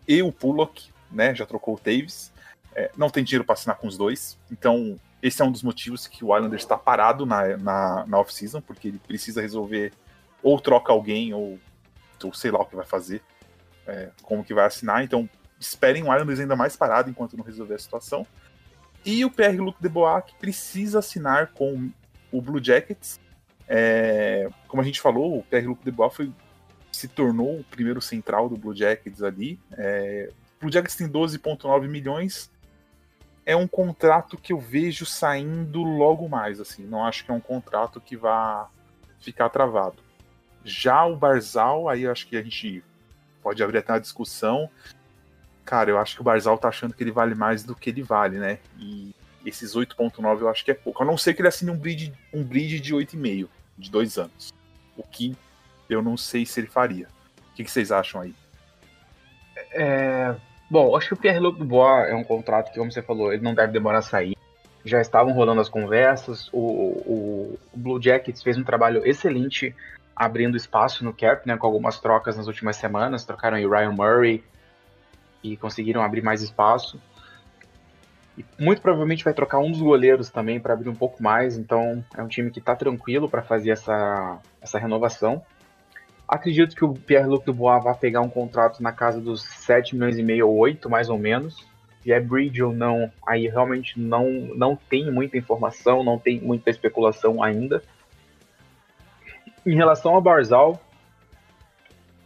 e 0.07 0.23
o 0.23 0.33
Pullock, 0.33 0.91
né? 1.11 1.35
Já 1.35 1.47
trocou 1.47 1.75
o 1.75 1.79
Taves. 1.79 2.33
É, 2.75 2.91
não 2.97 3.11
tem 3.11 3.23
dinheiro 3.23 3.45
para 3.45 3.55
assinar 3.55 3.77
com 3.77 3.87
os 3.87 3.97
dois. 3.97 4.39
Então, 4.51 4.99
esse 5.23 5.41
é 5.41 5.45
um 5.45 5.53
dos 5.53 5.63
motivos 5.63 6.07
que 6.07 6.25
o 6.25 6.37
Islanders 6.37 6.63
está 6.63 6.77
parado 6.77 7.25
na, 7.25 7.57
na, 7.57 8.07
na 8.07 8.19
off-season, 8.19 8.61
porque 8.61 8.89
ele 8.89 8.99
precisa 8.99 9.41
resolver 9.41 9.93
ou 10.43 10.61
troca 10.61 10.93
alguém, 10.93 11.33
ou, 11.33 11.59
ou 12.23 12.35
sei 12.35 12.51
lá 12.51 12.61
o 12.61 12.67
que 12.67 12.77
vai 12.77 12.85
fazer, 12.85 13.23
é, 13.87 14.11
como 14.23 14.45
que 14.45 14.53
vai 14.53 14.67
assinar. 14.67 15.03
Então, 15.03 15.29
esperem 15.59 16.03
o 16.03 16.13
Islanders 16.13 16.41
ainda 16.41 16.57
mais 16.57 16.77
parado 16.77 17.09
enquanto 17.09 17.37
não 17.37 17.45
resolver 17.45 17.75
a 17.75 17.79
situação. 17.79 18.27
E 19.05 19.25
o 19.25 19.31
Pierre-Luc 19.31 19.77
Debois 19.81 20.25
precisa 20.39 20.99
assinar 20.99 21.49
com 21.49 21.91
o 22.33 22.43
Blue 22.43 22.63
Jackets 22.63 23.21
é, 23.69 24.49
como 24.69 24.83
a 24.83 24.85
gente 24.85 25.01
falou, 25.01 25.39
o 25.39 25.43
Pierre-Luc 25.43 25.85
Dubois 25.85 26.15
foi, 26.15 26.31
se 26.93 27.09
tornou 27.09 27.61
o 27.61 27.65
primeiro 27.65 28.01
central 28.01 28.49
do 28.49 28.57
Blue 28.57 28.75
Jackets 28.75 29.23
ali. 29.23 29.59
É, 29.73 30.31
Blue 30.61 30.73
Jackets 30.73 30.97
tem 30.97 31.09
12,9 31.09 31.89
milhões. 31.89 32.51
É 33.47 33.55
um 33.55 33.69
contrato 33.69 34.39
que 34.39 34.53
eu 34.53 34.59
vejo 34.59 35.05
saindo 35.05 35.83
logo 35.83 36.29
mais, 36.29 36.61
assim. 36.61 36.85
Não 36.85 37.05
acho 37.05 37.25
que 37.25 37.31
é 37.31 37.35
um 37.35 37.41
contrato 37.41 38.01
que 38.01 38.17
vá 38.17 38.69
ficar 39.21 39.49
travado. 39.51 39.97
Já 40.65 41.05
o 41.05 41.17
Barzal, 41.17 41.89
aí 41.89 42.07
acho 42.07 42.27
que 42.27 42.37
a 42.37 42.43
gente 42.43 42.83
pode 43.43 43.63
abrir 43.63 43.79
até 43.79 43.93
uma 43.93 44.01
discussão. 44.01 44.71
Cara, 45.65 45.91
eu 45.91 45.99
acho 45.99 46.15
que 46.15 46.21
o 46.23 46.25
Barzal 46.25 46.57
tá 46.57 46.69
achando 46.69 46.95
que 46.95 47.03
ele 47.03 47.11
vale 47.11 47.35
mais 47.35 47.65
do 47.65 47.75
que 47.75 47.91
ele 47.91 48.03
vale, 48.03 48.39
né? 48.39 48.59
E 48.79 49.15
esses 49.45 49.75
8.9 49.77 50.41
eu 50.41 50.49
acho 50.49 50.65
que 50.65 50.71
é 50.71 50.75
pouco. 50.75 51.03
A 51.03 51.07
não 51.07 51.19
ser 51.19 51.35
que 51.35 51.43
ele 51.43 51.49
assine 51.49 51.71
um 51.71 51.77
bridge, 51.77 52.13
um 52.33 52.43
bridge 52.43 52.81
de 52.81 52.95
8,5, 52.95 53.49
de 53.79 53.91
dois 53.91 54.19
anos. 54.19 54.53
O 54.97 55.03
que 55.03 55.37
eu 55.89 56.03
não 56.03 56.17
sei 56.17 56.47
se 56.47 56.61
ele 56.61 56.67
faria. 56.67 57.09
O 57.53 57.55
que, 57.55 57.65
que 57.65 57.71
vocês 57.71 57.93
acham 57.93 58.21
aí? 58.21 58.35
É... 59.73 60.35
Bom, 60.71 60.97
acho 60.97 61.09
que 61.09 61.15
o 61.15 61.17
Pierre-Luc 61.17 61.59
Dubois 61.59 62.09
é 62.09 62.15
um 62.15 62.25
contrato 62.25 62.73
que, 62.73 62.79
como 62.79 62.91
você 62.91 63.03
falou, 63.03 63.33
ele 63.33 63.43
não 63.43 63.55
deve 63.55 63.73
demorar 63.73 63.99
a 63.99 64.03
sair. 64.03 64.37
Já 64.85 65.01
estavam 65.01 65.33
rolando 65.33 65.61
as 65.61 65.69
conversas. 65.69 66.49
O, 66.53 66.59
o, 66.59 67.59
o 67.73 67.77
Blue 67.77 68.03
Jackets 68.03 68.43
fez 68.43 68.57
um 68.59 68.65
trabalho 68.65 69.07
excelente 69.07 69.75
abrindo 70.17 70.57
espaço 70.57 71.05
no 71.05 71.13
cap, 71.13 71.47
né, 71.47 71.57
com 71.57 71.67
algumas 71.67 71.99
trocas 72.01 72.37
nas 72.37 72.47
últimas 72.47 72.77
semanas. 72.77 73.25
Trocaram 73.25 73.59
o 73.59 73.71
Ryan 73.71 73.93
Murray 73.93 74.45
e 75.43 75.57
conseguiram 75.57 76.03
abrir 76.03 76.23
mais 76.23 76.43
espaço. 76.43 77.01
E 78.37 78.45
muito 78.59 78.83
provavelmente 78.83 79.23
vai 79.23 79.33
trocar 79.33 79.59
um 79.59 79.71
dos 79.71 79.81
goleiros 79.81 80.29
também 80.29 80.59
para 80.59 80.75
abrir 80.75 80.89
um 80.89 80.95
pouco 80.95 81.23
mais. 81.23 81.57
Então 81.57 82.05
é 82.17 82.23
um 82.23 82.29
time 82.29 82.51
que 82.51 82.59
está 82.59 82.75
tranquilo 82.75 83.29
para 83.29 83.43
fazer 83.43 83.71
essa, 83.71 84.39
essa 84.61 84.79
renovação. 84.79 85.43
Acredito 86.27 86.75
que 86.75 86.85
o 86.85 86.95
Pierre-Luc 86.95 87.45
Dubois 87.45 87.85
vai 87.85 87.95
pegar 87.95 88.23
um 88.23 88.31
contrato 88.31 88.83
na 88.83 88.93
casa 88.93 89.21
dos 89.21 89.43
7 89.43 89.95
milhões 89.95 90.19
e 90.19 90.23
meio 90.23 90.49
ou 90.49 90.57
8, 90.57 90.89
mais 90.89 91.09
ou 91.09 91.19
menos. 91.19 91.67
Se 92.03 92.13
é 92.13 92.21
bridge 92.21 92.63
ou 92.63 92.73
não, 92.73 93.11
aí 93.27 93.47
realmente 93.47 93.99
não, 94.01 94.31
não 94.31 94.77
tem 94.77 95.11
muita 95.11 95.39
informação, 95.39 96.03
não 96.03 96.19
tem 96.19 96.41
muita 96.41 96.71
especulação 96.71 97.43
ainda. 97.43 97.83
Em 99.65 99.75
relação 99.75 100.15
ao 100.15 100.21
Barzal, 100.21 100.81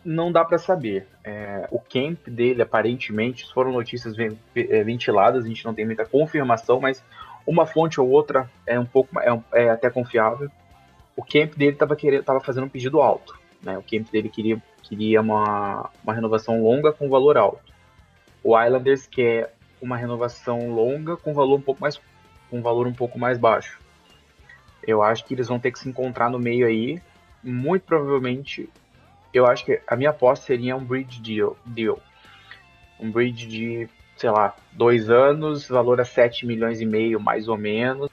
não 0.04 0.32
dá 0.32 0.44
para 0.44 0.58
saber. 0.58 1.06
É, 1.28 1.68
o 1.70 1.78
camp 1.78 2.26
dele, 2.26 2.62
aparentemente, 2.62 3.52
foram 3.52 3.70
notícias 3.70 4.14
é, 4.56 4.82
ventiladas, 4.82 5.44
a 5.44 5.48
gente 5.48 5.62
não 5.62 5.74
tem 5.74 5.84
muita 5.84 6.06
confirmação, 6.06 6.80
mas 6.80 7.04
uma 7.46 7.66
fonte 7.66 8.00
ou 8.00 8.08
outra 8.08 8.50
é 8.66 8.80
um 8.80 8.86
pouco 8.86 9.20
é, 9.20 9.40
é 9.52 9.70
até 9.70 9.90
confiável. 9.90 10.50
O 11.14 11.22
camp 11.22 11.54
dele 11.54 11.72
estava 11.72 11.94
querendo, 11.94 12.24
tava 12.24 12.40
fazendo 12.40 12.64
um 12.64 12.68
pedido 12.68 13.02
alto, 13.02 13.38
né? 13.62 13.76
O 13.76 13.82
camp 13.82 14.10
dele 14.10 14.30
queria 14.30 14.62
queria 14.82 15.20
uma, 15.20 15.90
uma 16.02 16.14
renovação 16.14 16.62
longa 16.62 16.92
com 16.92 17.10
valor 17.10 17.36
alto. 17.36 17.74
O 18.42 18.58
Islanders 18.58 19.06
quer 19.06 19.52
uma 19.82 19.96
renovação 19.96 20.70
longa 20.70 21.14
com 21.14 21.34
valor 21.34 21.58
um 21.58 21.62
pouco 21.62 21.82
mais 21.82 22.00
com 22.48 22.62
valor 22.62 22.86
um 22.86 22.94
pouco 22.94 23.18
mais 23.18 23.36
baixo. 23.36 23.78
Eu 24.82 25.02
acho 25.02 25.26
que 25.26 25.34
eles 25.34 25.48
vão 25.48 25.58
ter 25.58 25.72
que 25.72 25.78
se 25.78 25.88
encontrar 25.90 26.30
no 26.30 26.38
meio 26.38 26.66
aí. 26.66 27.02
Muito 27.42 27.82
provavelmente 27.82 28.70
eu 29.32 29.46
acho 29.46 29.64
que 29.64 29.80
a 29.86 29.96
minha 29.96 30.10
aposta 30.10 30.46
seria 30.46 30.76
um 30.76 30.84
bridge 30.84 31.20
deal. 31.20 31.56
deal. 31.64 32.00
Um 32.98 33.10
bridge 33.10 33.46
de, 33.46 33.88
sei 34.16 34.30
lá, 34.30 34.56
dois 34.72 35.10
anos, 35.10 35.68
valor 35.68 36.00
a 36.00 36.04
7 36.04 36.46
milhões 36.46 36.80
e 36.80 36.86
meio, 36.86 37.20
mais 37.20 37.48
ou 37.48 37.56
menos, 37.56 38.10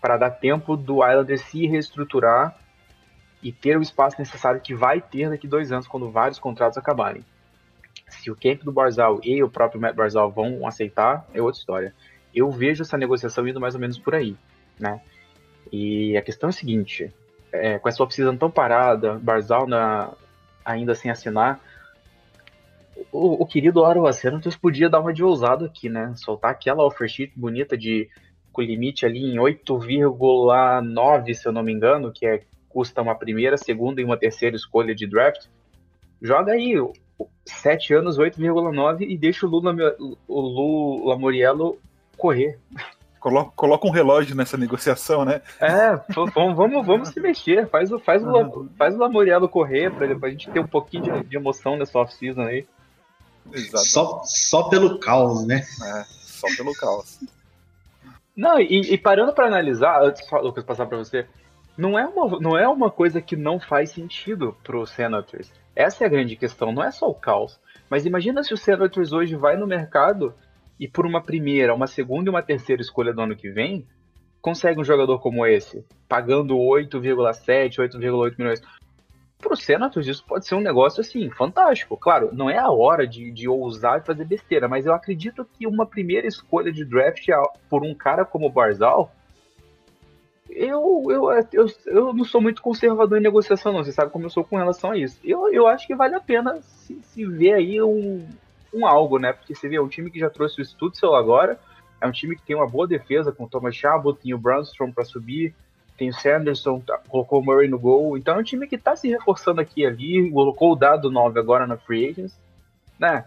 para 0.00 0.16
dar 0.16 0.30
tempo 0.30 0.76
do 0.76 1.06
Islanders 1.06 1.42
se 1.42 1.66
reestruturar 1.66 2.56
e 3.42 3.50
ter 3.50 3.78
o 3.78 3.82
espaço 3.82 4.16
necessário 4.18 4.60
que 4.60 4.74
vai 4.74 5.00
ter 5.00 5.30
daqui 5.30 5.48
dois 5.48 5.72
anos, 5.72 5.86
quando 5.86 6.10
vários 6.10 6.38
contratos 6.38 6.76
acabarem. 6.76 7.24
Se 8.08 8.30
o 8.30 8.36
camp 8.36 8.62
do 8.62 8.72
Barzal 8.72 9.20
e 9.22 9.42
o 9.42 9.48
próprio 9.48 9.80
Matt 9.80 9.94
Barzal 9.94 10.30
vão 10.30 10.66
aceitar, 10.66 11.26
é 11.32 11.40
outra 11.40 11.58
história. 11.58 11.94
Eu 12.34 12.50
vejo 12.50 12.82
essa 12.82 12.98
negociação 12.98 13.46
indo 13.48 13.60
mais 13.60 13.74
ou 13.74 13.80
menos 13.80 13.98
por 13.98 14.14
aí, 14.14 14.36
né? 14.78 15.00
E 15.72 16.16
a 16.16 16.22
questão 16.22 16.48
é 16.48 16.50
a 16.50 16.52
seguinte, 16.52 17.12
é, 17.52 17.78
com 17.78 17.88
essa 17.88 18.02
off-season 18.02 18.36
tão 18.36 18.50
parada, 18.50 19.14
Barzal 19.14 19.66
na, 19.66 20.12
ainda 20.64 20.94
sem 20.94 21.10
assinar, 21.10 21.60
o, 23.12 23.42
o 23.42 23.46
querido 23.46 23.84
Aro 23.84 24.10
Santos 24.12 24.56
podia 24.56 24.88
dar 24.88 25.00
uma 25.00 25.12
de 25.12 25.24
ousado 25.24 25.64
aqui, 25.64 25.88
né? 25.88 26.12
Soltar 26.16 26.50
aquela 26.50 26.84
offer 26.84 27.08
sheet 27.08 27.32
bonita 27.36 27.76
de 27.76 28.08
com 28.52 28.62
limite 28.62 29.06
ali 29.06 29.24
em 29.24 29.36
8,9, 29.36 31.34
se 31.34 31.46
eu 31.46 31.52
não 31.52 31.62
me 31.62 31.72
engano, 31.72 32.12
que 32.12 32.26
é 32.26 32.42
custa 32.68 33.02
uma 33.02 33.14
primeira, 33.14 33.56
segunda 33.56 34.00
e 34.00 34.04
uma 34.04 34.16
terceira 34.16 34.56
escolha 34.56 34.94
de 34.94 35.06
draft. 35.06 35.46
Joga 36.20 36.52
aí 36.52 36.74
7 37.44 37.94
anos, 37.94 38.18
8,9 38.18 39.02
e 39.08 39.16
deixa 39.16 39.46
o 39.46 39.50
Lula, 39.50 39.74
o 40.28 40.40
Lula 40.40 41.18
Moriello 41.18 41.78
correr. 42.16 42.58
Coloca, 43.20 43.52
coloca 43.54 43.86
um 43.86 43.90
relógio 43.90 44.34
nessa 44.34 44.56
negociação, 44.56 45.26
né? 45.26 45.42
É, 45.60 45.94
vamos, 46.08 46.56
vamos, 46.56 46.86
vamos 46.86 47.08
se 47.10 47.20
mexer. 47.20 47.68
Faz, 47.68 47.90
faz, 48.02 48.24
o, 48.24 48.68
faz 48.78 48.94
o 48.94 48.98
Lamoriello 48.98 49.46
correr 49.46 49.90
pra, 49.90 50.18
pra 50.18 50.30
gente 50.30 50.50
ter 50.50 50.58
um 50.58 50.66
pouquinho 50.66 51.02
de, 51.02 51.28
de 51.28 51.36
emoção 51.36 51.76
nessa 51.76 51.98
off-season 51.98 52.40
aí. 52.40 52.66
Só, 53.74 54.22
só 54.24 54.68
pelo 54.70 54.98
caos, 54.98 55.46
né? 55.46 55.56
É, 55.58 56.04
só 56.08 56.46
pelo 56.56 56.72
caos. 56.74 57.20
Não, 58.34 58.58
e, 58.58 58.94
e 58.94 58.96
parando 58.96 59.34
para 59.34 59.46
analisar, 59.46 60.02
antes 60.02 60.26
Lucas 60.30 60.64
passar 60.64 60.86
para 60.86 60.96
você, 60.96 61.26
não 61.76 61.98
é, 61.98 62.06
uma, 62.06 62.40
não 62.40 62.58
é 62.58 62.66
uma 62.66 62.90
coisa 62.90 63.20
que 63.20 63.36
não 63.36 63.60
faz 63.60 63.90
sentido 63.90 64.56
pro 64.64 64.86
Senators. 64.86 65.52
Essa 65.76 66.04
é 66.04 66.06
a 66.06 66.10
grande 66.10 66.36
questão, 66.36 66.72
não 66.72 66.82
é 66.82 66.90
só 66.90 67.08
o 67.08 67.14
caos. 67.14 67.60
Mas 67.88 68.06
imagina 68.06 68.42
se 68.42 68.54
o 68.54 68.56
Senators 68.56 69.12
hoje 69.12 69.36
vai 69.36 69.56
no 69.56 69.66
mercado 69.66 70.34
e 70.80 70.88
por 70.88 71.04
uma 71.04 71.22
primeira, 71.22 71.74
uma 71.74 71.86
segunda 71.86 72.30
e 72.30 72.32
uma 72.32 72.42
terceira 72.42 72.80
escolha 72.80 73.12
do 73.12 73.20
ano 73.20 73.36
que 73.36 73.50
vem, 73.50 73.86
consegue 74.40 74.80
um 74.80 74.84
jogador 74.84 75.18
como 75.18 75.44
esse, 75.44 75.84
pagando 76.08 76.56
8,7, 76.56 77.76
8,8 77.76 78.38
milhões. 78.38 78.62
Para 79.38 79.52
o 79.52 79.56
Senators, 79.56 80.06
isso 80.06 80.24
pode 80.26 80.46
ser 80.46 80.54
um 80.54 80.60
negócio 80.60 81.02
assim, 81.02 81.28
fantástico. 81.30 81.98
Claro, 81.98 82.30
não 82.32 82.48
é 82.48 82.58
a 82.58 82.70
hora 82.70 83.06
de, 83.06 83.30
de 83.30 83.46
ousar 83.46 84.00
e 84.00 84.06
fazer 84.06 84.24
besteira, 84.24 84.68
mas 84.68 84.86
eu 84.86 84.94
acredito 84.94 85.46
que 85.52 85.66
uma 85.66 85.84
primeira 85.84 86.26
escolha 86.26 86.72
de 86.72 86.82
draft 86.82 87.28
por 87.68 87.84
um 87.84 87.94
cara 87.94 88.24
como 88.24 88.46
o 88.46 88.50
Barzal. 88.50 89.12
Eu, 90.48 91.04
eu, 91.10 91.30
eu, 91.52 91.66
eu 91.86 92.12
não 92.14 92.24
sou 92.24 92.40
muito 92.40 92.62
conservador 92.62 93.18
em 93.18 93.22
negociação, 93.22 93.72
não. 93.72 93.84
Você 93.84 93.92
sabe 93.92 94.10
como 94.10 94.24
eu 94.24 94.30
sou 94.30 94.44
com 94.44 94.56
relação 94.56 94.92
a 94.92 94.98
isso. 94.98 95.20
Eu, 95.22 95.52
eu 95.52 95.66
acho 95.66 95.86
que 95.86 95.94
vale 95.94 96.14
a 96.14 96.20
pena 96.20 96.60
se, 96.62 96.98
se 97.02 97.24
ver 97.24 97.54
aí 97.54 97.80
um, 97.80 98.26
um 98.72 98.86
algo, 98.86 99.18
né? 99.18 99.32
Porque 99.32 99.54
você 99.54 99.68
vê, 99.68 99.76
é 99.76 99.80
um 99.80 99.88
time 99.88 100.10
que 100.10 100.18
já 100.18 100.30
trouxe 100.30 100.60
o 100.60 100.64
Stutzel 100.64 101.14
agora, 101.14 101.58
é 102.00 102.06
um 102.06 102.12
time 102.12 102.36
que 102.36 102.42
tem 102.42 102.56
uma 102.56 102.66
boa 102.66 102.86
defesa 102.86 103.32
com 103.32 103.44
o 103.44 103.48
Thomas 103.48 103.76
Chabot, 103.76 104.18
tem 104.20 104.32
o 104.32 104.38
Brunstrom 104.38 104.90
para 104.90 105.04
subir, 105.04 105.54
tem 105.96 106.08
o 106.08 106.14
Sanderson, 106.14 106.80
tá, 106.80 106.98
colocou 107.08 107.40
o 107.40 107.44
Murray 107.44 107.68
no 107.68 107.78
gol, 107.78 108.16
então 108.16 108.36
é 108.36 108.38
um 108.38 108.42
time 108.42 108.66
que 108.66 108.76
está 108.76 108.96
se 108.96 109.08
reforçando 109.08 109.60
aqui 109.60 109.82
e 109.82 109.86
ali, 109.86 110.30
colocou 110.30 110.72
o 110.72 110.76
dado 110.76 111.10
9 111.10 111.38
agora 111.38 111.66
na 111.66 111.76
Free 111.76 112.08
Agents, 112.08 112.38
né? 112.98 113.26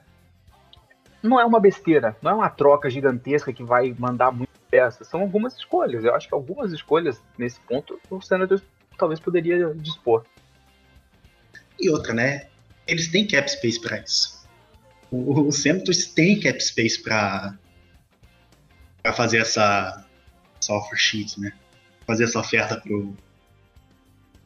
Não 1.22 1.40
é 1.40 1.46
uma 1.46 1.60
besteira, 1.60 2.18
não 2.22 2.32
é 2.32 2.34
uma 2.34 2.50
troca 2.50 2.90
gigantesca 2.90 3.54
que 3.54 3.64
vai 3.64 3.96
mandar 3.98 4.32
muita 4.32 4.54
peça, 4.72 5.04
são 5.04 5.22
algumas 5.22 5.56
escolhas, 5.56 6.04
eu 6.04 6.16
acho 6.16 6.28
que 6.28 6.34
algumas 6.34 6.72
escolhas 6.72 7.22
nesse 7.38 7.60
ponto 7.60 8.00
o 8.10 8.20
Senators 8.22 8.64
talvez 8.98 9.20
poderia 9.20 9.74
dispor. 9.76 10.26
E 11.80 11.90
outra, 11.90 12.14
né? 12.14 12.48
Eles 12.88 13.10
têm 13.10 13.28
cap 13.28 13.50
space 13.50 13.80
para 13.80 14.00
isso 14.00 14.43
o, 15.14 15.48
o 15.48 15.52
Senators 15.52 16.08
tem 16.08 16.40
cap 16.40 16.60
space 16.60 17.02
para 17.02 17.56
fazer 19.16 19.38
essa, 19.38 20.06
essa 20.60 20.74
offer 20.74 20.98
sheet, 20.98 21.40
né? 21.40 21.54
Fazer 22.08 22.24
essa 22.24 22.40
oferta 22.40 22.78
pro 22.78 23.16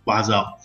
Barzal. 0.06 0.60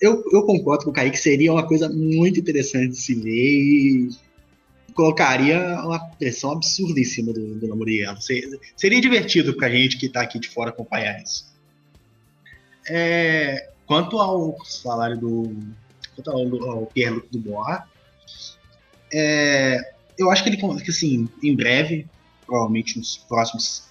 Eu, 0.00 0.22
eu 0.30 0.42
concordo 0.44 0.84
com 0.84 0.90
o 0.90 0.92
Kaique, 0.92 1.16
seria 1.16 1.52
uma 1.52 1.66
coisa 1.66 1.88
muito 1.88 2.38
interessante 2.38 2.90
de 2.90 2.96
se 2.96 3.14
ver 3.14 3.30
e 3.30 4.10
colocaria 4.94 5.58
uma 5.82 5.98
pressão 5.98 6.52
absurda 6.52 7.00
em 7.00 7.04
cima 7.04 7.32
do, 7.32 7.54
do 7.54 7.66
Namoriello. 7.66 8.18
Seria 8.20 9.00
divertido 9.00 9.56
pra 9.56 9.70
gente 9.70 9.96
que 9.96 10.08
tá 10.08 10.20
aqui 10.20 10.38
de 10.38 10.48
fora 10.50 10.68
acompanhar 10.70 11.22
isso. 11.22 11.54
É, 12.88 13.70
quanto 13.86 14.18
ao 14.18 14.62
salário 14.64 15.18
do. 15.18 15.56
Quanto 16.14 16.30
ao, 16.30 16.70
ao 16.70 16.86
Pierre-Luc 16.86 17.28
Dubois, 17.30 17.80
é, 19.18 19.94
eu 20.18 20.30
acho 20.30 20.42
que 20.42 20.50
ele, 20.50 20.58
que, 20.58 20.90
assim, 20.90 21.26
em 21.42 21.56
breve, 21.56 22.06
provavelmente 22.44 22.98
nos 22.98 23.16
próximos 23.16 23.88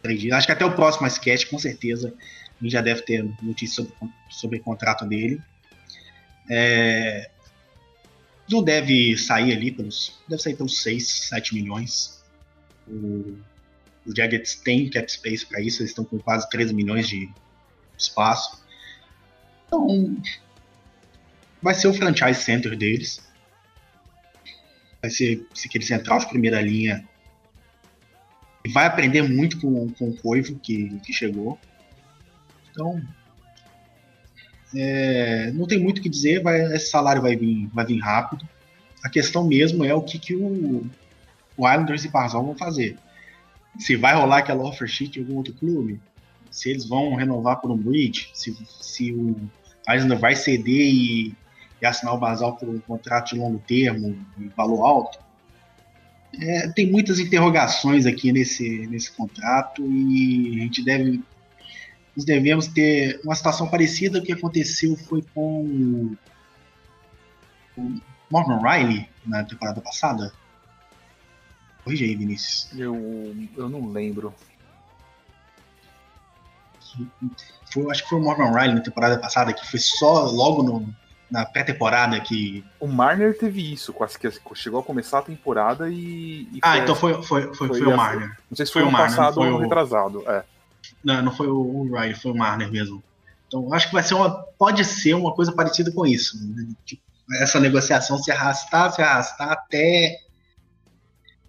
três 0.00 0.20
dias, 0.20 0.36
acho 0.36 0.46
que 0.46 0.52
até 0.52 0.64
o 0.64 0.76
próximo 0.76 1.04
sketch, 1.08 1.46
com 1.46 1.58
certeza, 1.58 2.14
a 2.60 2.62
gente 2.62 2.72
já 2.72 2.80
deve 2.80 3.02
ter 3.02 3.28
notícia 3.42 3.82
sobre, 3.82 3.92
sobre 4.28 4.58
o 4.58 4.62
contrato 4.62 5.04
dele. 5.04 5.42
É, 6.48 7.28
não 8.48 8.62
deve 8.62 9.16
sair 9.16 9.52
ali 9.52 9.72
pelos. 9.72 10.16
Deve 10.28 10.40
sair 10.40 10.54
pelos 10.54 10.80
6, 10.80 11.28
7 11.28 11.54
milhões. 11.54 12.22
O, 12.86 13.36
os 14.06 14.14
Jaggeds 14.14 14.54
têm 14.54 14.88
cap 14.88 15.10
space 15.10 15.44
para 15.44 15.60
isso, 15.60 15.82
eles 15.82 15.90
estão 15.90 16.04
com 16.04 16.20
quase 16.20 16.48
13 16.50 16.72
milhões 16.72 17.08
de 17.08 17.28
espaço. 17.98 18.62
Então, 19.66 20.16
vai 21.60 21.74
ser 21.74 21.88
o 21.88 21.94
franchise 21.94 22.40
center 22.42 22.76
deles 22.76 23.20
vai 25.00 25.10
ser 25.10 25.46
se 25.54 25.68
aquele 25.68 25.84
central 25.84 26.18
de 26.18 26.28
primeira 26.28 26.60
linha. 26.60 27.04
Vai 28.72 28.86
aprender 28.86 29.22
muito 29.22 29.58
com, 29.58 29.90
com 29.90 30.10
o 30.10 30.16
Coivo 30.16 30.58
que, 30.58 30.98
que 31.00 31.12
chegou. 31.12 31.58
Então, 32.70 33.02
é, 34.74 35.50
não 35.52 35.66
tem 35.66 35.78
muito 35.78 35.98
o 35.98 36.02
que 36.02 36.08
dizer, 36.08 36.42
vai, 36.42 36.60
esse 36.74 36.90
salário 36.90 37.22
vai 37.22 37.36
vir, 37.36 37.68
vai 37.72 37.84
vir 37.84 37.98
rápido. 37.98 38.46
A 39.02 39.08
questão 39.08 39.46
mesmo 39.46 39.84
é 39.84 39.94
o 39.94 40.02
que, 40.02 40.18
que 40.18 40.34
o, 40.34 40.86
o 41.56 41.68
Islanders 41.68 42.04
e 42.04 42.08
Barzal 42.08 42.44
vão 42.44 42.54
fazer. 42.54 42.98
Se 43.78 43.96
vai 43.96 44.14
rolar 44.14 44.38
aquela 44.38 44.62
offer 44.62 44.86
sheet 44.86 45.18
em 45.18 45.22
algum 45.22 45.36
outro 45.36 45.54
clube, 45.54 46.00
se 46.50 46.68
eles 46.68 46.84
vão 46.84 47.14
renovar 47.14 47.60
por 47.60 47.70
um 47.70 47.76
bridge, 47.76 48.30
se, 48.34 48.56
se 48.80 49.12
o 49.12 49.36
Islander 49.88 50.18
vai 50.18 50.36
ceder 50.36 50.92
e 50.92 51.34
e 51.80 51.86
assinar 51.86 52.14
o 52.14 52.18
Basal 52.18 52.56
por 52.56 52.68
um 52.68 52.78
contrato 52.80 53.34
de 53.34 53.40
longo 53.40 53.58
termo, 53.58 54.18
de 54.36 54.48
valor 54.48 54.84
alto. 54.84 55.18
É, 56.38 56.68
tem 56.68 56.90
muitas 56.90 57.18
interrogações 57.18 58.06
aqui 58.06 58.32
nesse, 58.32 58.86
nesse 58.86 59.10
contrato 59.12 59.84
e 59.84 60.60
a 60.60 60.62
gente 60.62 60.84
deve 60.84 61.22
nós 62.16 62.24
devemos 62.24 62.66
ter 62.66 63.20
uma 63.24 63.34
situação 63.34 63.68
parecida 63.68 64.18
o 64.18 64.22
que 64.22 64.32
aconteceu 64.32 64.96
foi 64.96 65.22
com 65.34 66.16
o 67.76 68.00
Morgan 68.30 68.58
Riley 68.58 69.08
na 69.24 69.44
temporada 69.44 69.80
passada. 69.80 70.32
Corrija 71.84 72.04
aí, 72.04 72.14
Vinícius. 72.14 72.68
Eu, 72.78 72.94
eu 73.56 73.68
não 73.68 73.90
lembro. 73.90 74.34
Foi, 77.72 77.90
acho 77.90 78.02
que 78.02 78.08
foi 78.08 78.18
o 78.18 78.22
Morgan 78.22 78.52
Riley 78.52 78.74
na 78.74 78.80
temporada 78.80 79.18
passada, 79.18 79.52
que 79.52 79.66
foi 79.66 79.78
só 79.78 80.24
logo 80.24 80.62
no, 80.62 80.94
na 81.30 81.44
pré-temporada 81.46 82.18
que. 82.20 82.64
O 82.78 82.88
Marner 82.88 83.36
teve 83.38 83.72
isso, 83.72 83.92
quase 83.92 84.18
que 84.18 84.28
chegou 84.54 84.80
a 84.80 84.82
começar 84.82 85.20
a 85.20 85.22
temporada 85.22 85.88
e. 85.88 86.48
e 86.52 86.58
ah, 86.62 86.72
foi, 86.72 86.80
então 86.80 86.94
foi, 86.94 87.22
foi, 87.22 87.54
foi, 87.54 87.68
foi, 87.68 87.82
o 87.82 87.96
Marner. 87.96 88.36
Não 88.50 88.56
sei 88.56 88.66
se 88.66 88.72
foi, 88.72 88.82
foi 88.82 88.88
o 88.88 88.92
Marner, 88.92 89.16
passado 89.16 89.40
ou 89.40 89.46
o 89.46 89.58
retrasado. 89.58 90.28
É. 90.28 90.44
Não, 91.04 91.22
não 91.22 91.32
foi 91.32 91.46
o 91.46 91.88
Ryan, 91.92 92.14
foi 92.14 92.32
o 92.32 92.36
Marner 92.36 92.70
mesmo. 92.70 93.02
Então 93.46 93.72
acho 93.72 93.86
que 93.88 93.94
vai 93.94 94.02
ser 94.02 94.14
uma. 94.14 94.42
Pode 94.58 94.84
ser 94.84 95.14
uma 95.14 95.32
coisa 95.32 95.52
parecida 95.52 95.92
com 95.92 96.06
isso. 96.06 96.36
Né? 96.38 96.68
Tipo, 96.84 97.02
essa 97.40 97.60
negociação 97.60 98.18
se 98.18 98.30
arrastar, 98.30 98.92
se 98.92 99.00
arrastar 99.00 99.52
até. 99.52 100.18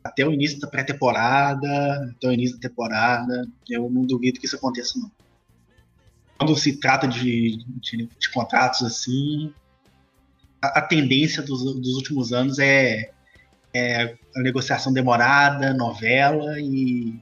Até 0.03 0.25
o 0.25 0.33
início 0.33 0.59
da 0.59 0.67
pré-temporada, 0.67 2.11
até 2.17 2.27
o 2.27 2.31
início 2.31 2.55
da 2.55 2.67
temporada. 2.67 3.47
Eu 3.69 3.89
não 3.89 4.01
duvido 4.01 4.39
que 4.39 4.47
isso 4.47 4.55
aconteça, 4.55 4.97
não. 4.97 5.11
Quando 6.39 6.57
se 6.57 6.79
trata 6.79 7.07
de, 7.07 7.63
de, 7.79 8.09
de 8.19 8.31
contratos 8.31 8.81
assim, 8.81 9.53
a, 10.61 10.81
tendência 10.81 11.41
dos, 11.41 11.63
dos, 11.81 11.95
últimos 11.95 12.31
anos 12.31 12.59
é, 12.59 13.11
é, 13.73 14.15
a 14.35 14.39
negociação 14.41 14.93
demorada, 14.93 15.73
novela 15.73 16.59
e 16.59 17.19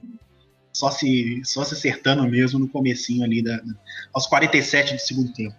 só 0.72 0.90
se, 0.90 1.40
só 1.44 1.64
se 1.64 1.74
acertando 1.74 2.22
mesmo 2.28 2.58
no 2.58 2.68
comecinho 2.68 3.24
ali, 3.24 3.42
da, 3.42 3.60
aos 4.12 4.26
47 4.26 4.94
do 4.94 5.00
segundo 5.00 5.32
tempo. 5.32 5.56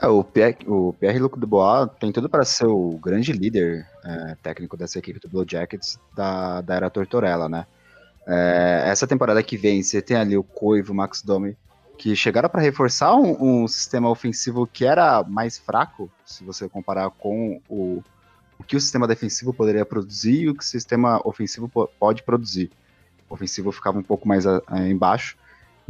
É, 0.00 0.06
o 0.06 0.22
Pierre, 0.22 0.58
o 0.66 0.92
Pierre-Luc 0.92 1.38
Dubois 1.38 1.90
tem 1.98 2.12
tudo 2.12 2.28
para 2.28 2.44
ser 2.44 2.66
o 2.66 2.98
grande 3.02 3.32
líder 3.32 3.86
é, 4.04 4.36
técnico 4.42 4.76
dessa 4.76 4.98
equipe 4.98 5.18
do 5.18 5.28
Blue 5.28 5.44
Jackets 5.48 5.98
da, 6.14 6.60
da 6.60 6.76
era 6.76 6.90
Tortorella, 6.90 7.48
né? 7.48 7.66
É, 8.26 8.84
essa 8.86 9.06
temporada 9.06 9.42
que 9.42 9.56
vem, 9.56 9.82
você 9.82 10.00
tem 10.00 10.16
ali 10.16 10.36
o 10.36 10.44
Coivo, 10.44 10.92
o 10.92 10.94
Max 10.94 11.22
Domi, 11.22 11.56
que 11.98 12.14
chegaram 12.14 12.48
para 12.48 12.62
reforçar 12.62 13.14
um, 13.16 13.62
um, 13.64 13.68
sistema 13.68 14.08
ofensivo 14.08 14.66
que 14.66 14.84
era 14.84 15.22
mais 15.24 15.58
fraco, 15.58 16.08
se 16.24 16.44
você 16.44 16.68
comparar 16.68 17.10
com 17.10 17.60
o, 17.68 18.02
o 18.56 18.62
que 18.62 18.76
o 18.76 18.80
sistema 18.80 19.06
defensivo 19.06 19.52
poderia 19.52 19.84
produzir 19.84 20.42
e 20.42 20.48
o 20.48 20.54
que 20.54 20.62
o 20.62 20.66
sistema 20.66 21.20
ofensivo 21.24 21.68
pode 21.98 22.22
produzir. 22.22 22.70
O 23.28 23.34
ofensivo 23.34 23.72
ficava 23.72 23.98
um 23.98 24.02
pouco 24.02 24.28
mais 24.28 24.46
a, 24.46 24.62
a, 24.68 24.88
embaixo. 24.88 25.36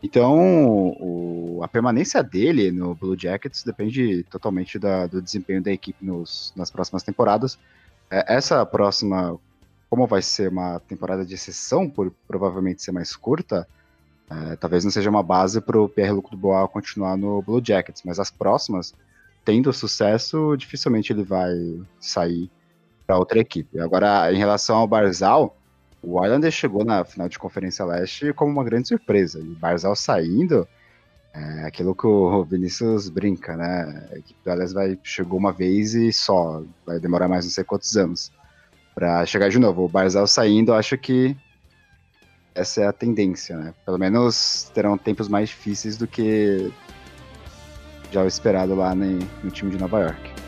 Então, 0.02 0.94
o, 0.98 1.60
a 1.62 1.68
permanência 1.68 2.22
dele 2.22 2.72
no 2.72 2.94
Blue 2.94 3.18
Jackets 3.18 3.62
depende 3.62 4.22
totalmente 4.30 4.78
da, 4.78 5.06
do 5.06 5.20
desempenho 5.20 5.62
da 5.62 5.70
equipe 5.70 6.04
nos, 6.04 6.54
nas 6.56 6.70
próximas 6.70 7.02
temporadas. 7.02 7.58
É, 8.10 8.34
essa 8.34 8.64
próxima, 8.64 9.38
como 9.90 10.06
vai 10.06 10.22
ser 10.22 10.48
uma 10.48 10.80
temporada 10.80 11.24
de 11.24 11.34
exceção, 11.34 11.88
por 11.90 12.10
provavelmente 12.26 12.82
ser 12.82 12.92
mais 12.92 13.14
curta, 13.14 13.68
é, 14.30 14.56
talvez 14.56 14.84
não 14.84 14.90
seja 14.90 15.08
uma 15.08 15.22
base 15.22 15.60
para 15.60 15.80
o 15.80 15.88
Pierre-Luc 15.88 16.30
Dubois 16.30 16.70
continuar 16.70 17.16
no 17.16 17.40
Blue 17.40 17.62
Jackets, 17.64 18.02
mas 18.04 18.18
as 18.18 18.30
próximas, 18.30 18.94
tendo 19.44 19.72
sucesso, 19.72 20.56
dificilmente 20.56 21.12
ele 21.12 21.22
vai 21.22 21.54
sair 21.98 22.50
para 23.06 23.16
outra 23.18 23.38
equipe. 23.38 23.80
Agora, 23.80 24.30
em 24.32 24.36
relação 24.36 24.76
ao 24.76 24.86
Barzal, 24.86 25.56
o 26.02 26.22
Islanders 26.22 26.54
chegou 26.54 26.84
na 26.84 27.04
final 27.04 27.28
de 27.28 27.38
Conferência 27.38 27.84
Leste 27.84 28.32
como 28.34 28.52
uma 28.52 28.62
grande 28.62 28.88
surpresa. 28.88 29.38
E 29.38 29.48
o 29.48 29.56
Barzal 29.56 29.96
saindo, 29.96 30.68
é 31.32 31.64
aquilo 31.64 31.94
que 31.94 32.06
o 32.06 32.44
Vinícius 32.44 33.08
brinca, 33.08 33.56
né? 33.56 34.08
A 34.12 34.18
equipe 34.18 34.38
do 34.44 34.50
Islanders 34.50 34.72
vai, 34.74 34.98
chegou 35.02 35.38
uma 35.38 35.52
vez 35.52 35.94
e 35.94 36.12
só, 36.12 36.62
vai 36.84 37.00
demorar 37.00 37.28
mais 37.28 37.46
não 37.46 37.50
sei 37.50 37.64
quantos 37.64 37.96
anos 37.96 38.30
para 38.94 39.24
chegar 39.24 39.48
de 39.48 39.58
novo. 39.58 39.84
O 39.84 39.88
Barzal 39.88 40.26
saindo, 40.26 40.74
acho 40.74 40.98
que 40.98 41.34
essa 42.58 42.82
é 42.82 42.86
a 42.86 42.92
tendência, 42.92 43.56
né? 43.56 43.72
Pelo 43.84 43.98
menos 43.98 44.70
terão 44.74 44.98
tempos 44.98 45.28
mais 45.28 45.48
difíceis 45.48 45.96
do 45.96 46.06
que 46.06 46.72
já 48.10 48.22
o 48.22 48.26
esperado 48.26 48.74
lá 48.74 48.94
no, 48.94 49.18
no 49.44 49.50
time 49.50 49.70
de 49.70 49.78
Nova 49.78 50.00
York. 50.00 50.47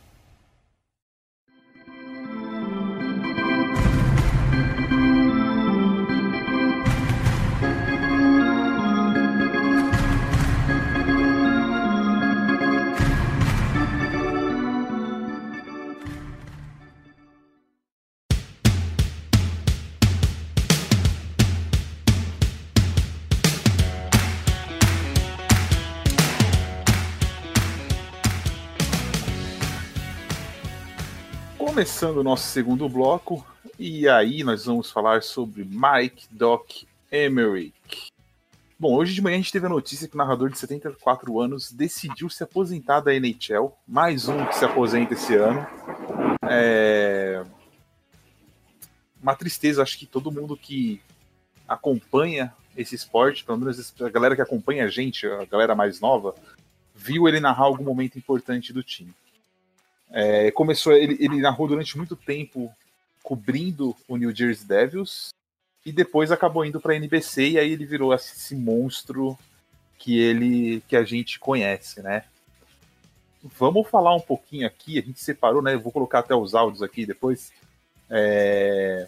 Começando 31.81 32.17
o 32.17 32.23
nosso 32.23 32.47
segundo 32.47 32.87
bloco, 32.87 33.43
e 33.79 34.07
aí 34.07 34.43
nós 34.43 34.65
vamos 34.65 34.91
falar 34.91 35.23
sobre 35.23 35.63
Mike 35.63 36.27
Doc 36.29 36.83
Emerick. 37.11 38.05
Bom, 38.79 38.93
hoje 38.93 39.15
de 39.15 39.21
manhã 39.23 39.37
a 39.37 39.39
gente 39.39 39.51
teve 39.51 39.65
a 39.65 39.69
notícia 39.69 40.07
que 40.07 40.13
o 40.13 40.17
narrador 40.19 40.51
de 40.51 40.59
74 40.59 41.41
anos 41.41 41.71
decidiu 41.71 42.29
se 42.29 42.43
aposentar 42.43 42.99
da 42.99 43.11
NHL, 43.15 43.71
mais 43.87 44.27
um 44.29 44.45
que 44.45 44.57
se 44.57 44.63
aposenta 44.63 45.15
esse 45.15 45.33
ano. 45.33 45.65
É... 46.47 47.43
Uma 49.19 49.35
tristeza, 49.35 49.81
acho 49.81 49.97
que 49.97 50.05
todo 50.05 50.31
mundo 50.31 50.55
que 50.55 51.01
acompanha 51.67 52.53
esse 52.77 52.93
esporte, 52.93 53.43
pelo 53.43 53.57
menos 53.57 53.91
a 53.99 54.09
galera 54.09 54.35
que 54.35 54.41
acompanha 54.43 54.85
a 54.85 54.87
gente, 54.87 55.25
a 55.25 55.45
galera 55.45 55.73
mais 55.73 55.99
nova, 55.99 56.35
viu 56.93 57.27
ele 57.27 57.39
narrar 57.39 57.63
algum 57.63 57.83
momento 57.83 58.19
importante 58.19 58.71
do 58.71 58.83
time. 58.83 59.11
É, 60.11 60.51
começou, 60.51 60.93
ele, 60.93 61.17
ele 61.19 61.41
narrou 61.41 61.67
durante 61.67 61.97
muito 61.97 62.15
tempo 62.15 62.71
cobrindo 63.23 63.95
o 64.07 64.17
New 64.17 64.35
Jersey 64.35 64.67
Devils 64.67 65.29
e 65.85 65.91
depois 65.91 66.31
acabou 66.31 66.65
indo 66.65 66.81
para 66.81 66.93
a 66.93 66.95
NBC 66.95 67.51
e 67.51 67.59
aí 67.59 67.71
ele 67.71 67.85
virou 67.85 68.13
esse 68.13 68.55
monstro 68.55 69.37
que 69.97 70.19
ele 70.19 70.81
que 70.87 70.95
a 70.95 71.03
gente 71.03 71.39
conhece, 71.39 72.01
né? 72.01 72.23
Vamos 73.57 73.87
falar 73.87 74.13
um 74.15 74.19
pouquinho 74.19 74.67
aqui, 74.67 74.99
a 74.99 75.01
gente 75.01 75.19
separou, 75.19 75.61
né? 75.61 75.73
Eu 75.73 75.79
vou 75.79 75.91
colocar 75.91 76.19
até 76.19 76.35
os 76.35 76.53
áudios 76.53 76.83
aqui 76.83 77.05
depois. 77.05 77.51
É... 78.09 79.07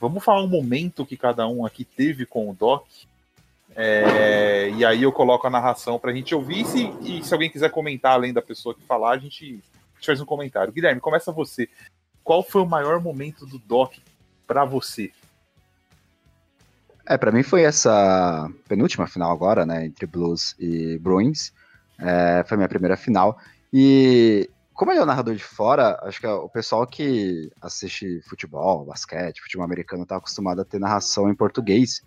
Vamos 0.00 0.22
falar 0.22 0.42
um 0.42 0.48
momento 0.48 1.04
que 1.04 1.16
cada 1.16 1.46
um 1.48 1.66
aqui 1.66 1.84
teve 1.84 2.24
com 2.24 2.48
o 2.48 2.54
Doc. 2.54 2.86
É... 3.74 4.70
E 4.70 4.84
aí 4.84 5.02
eu 5.02 5.12
coloco 5.12 5.46
a 5.46 5.50
narração 5.50 5.98
para 5.98 6.10
a 6.10 6.14
gente 6.14 6.34
ouvir. 6.34 6.60
E 6.60 6.64
se, 6.64 6.92
e 7.02 7.24
se 7.24 7.34
alguém 7.34 7.50
quiser 7.50 7.70
comentar 7.70 8.12
além 8.12 8.32
da 8.32 8.40
pessoa 8.40 8.74
que 8.74 8.82
falar, 8.82 9.12
a 9.12 9.18
gente 9.18 9.62
gente 9.98 10.06
faz 10.06 10.20
um 10.20 10.26
comentário. 10.26 10.72
Guilherme, 10.72 11.00
começa 11.00 11.32
você. 11.32 11.68
Qual 12.24 12.42
foi 12.42 12.62
o 12.62 12.66
maior 12.66 13.00
momento 13.00 13.46
do 13.46 13.58
Doc 13.58 13.94
para 14.46 14.64
você? 14.64 15.12
É, 17.06 17.16
para 17.16 17.32
mim 17.32 17.42
foi 17.42 17.62
essa 17.62 18.50
penúltima 18.68 19.06
final 19.06 19.32
agora, 19.32 19.64
né, 19.64 19.86
entre 19.86 20.06
Blues 20.06 20.54
e 20.58 20.98
Bruins. 20.98 21.52
É, 21.98 22.44
foi 22.46 22.56
minha 22.56 22.68
primeira 22.68 22.96
final. 22.96 23.38
E 23.72 24.48
como 24.74 24.92
ele 24.92 25.00
é 25.00 25.02
o 25.02 25.06
narrador 25.06 25.34
de 25.34 25.42
fora, 25.42 25.98
acho 26.02 26.20
que 26.20 26.26
o 26.26 26.48
pessoal 26.48 26.86
que 26.86 27.50
assiste 27.60 28.20
futebol, 28.28 28.84
basquete, 28.84 29.40
futebol 29.40 29.64
americano, 29.64 30.06
tá 30.06 30.16
acostumado 30.16 30.60
a 30.60 30.64
ter 30.64 30.78
narração 30.78 31.30
em 31.30 31.34
português. 31.34 32.02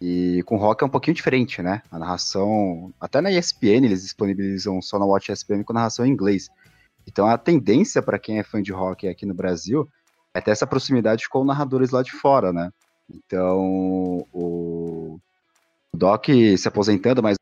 E 0.00 0.42
com 0.46 0.56
rock 0.56 0.82
é 0.82 0.86
um 0.86 0.90
pouquinho 0.90 1.14
diferente, 1.14 1.62
né? 1.62 1.82
A 1.90 1.98
narração, 1.98 2.92
até 3.00 3.20
na 3.20 3.30
ESPN 3.30 3.84
eles 3.84 4.02
disponibilizam 4.02 4.82
só 4.82 4.98
na 4.98 5.04
Watch 5.04 5.30
ESPN 5.30 5.62
com 5.62 5.72
narração 5.72 6.04
em 6.04 6.10
inglês. 6.10 6.48
Então 7.10 7.26
a 7.26 7.36
tendência 7.36 8.00
para 8.00 8.20
quem 8.20 8.38
é 8.38 8.44
fã 8.44 8.62
de 8.62 8.72
rock 8.72 9.08
aqui 9.08 9.26
no 9.26 9.34
Brasil 9.34 9.88
é 10.32 10.40
ter 10.40 10.52
essa 10.52 10.66
proximidade 10.66 11.28
com 11.28 11.44
narradores 11.44 11.90
lá 11.90 12.02
de 12.02 12.12
fora, 12.12 12.52
né? 12.52 12.70
Então 13.12 14.24
o, 14.32 15.18
Doc 15.92 16.26
se 16.56 16.68
aposentando, 16.68 17.20
mas 17.20 17.36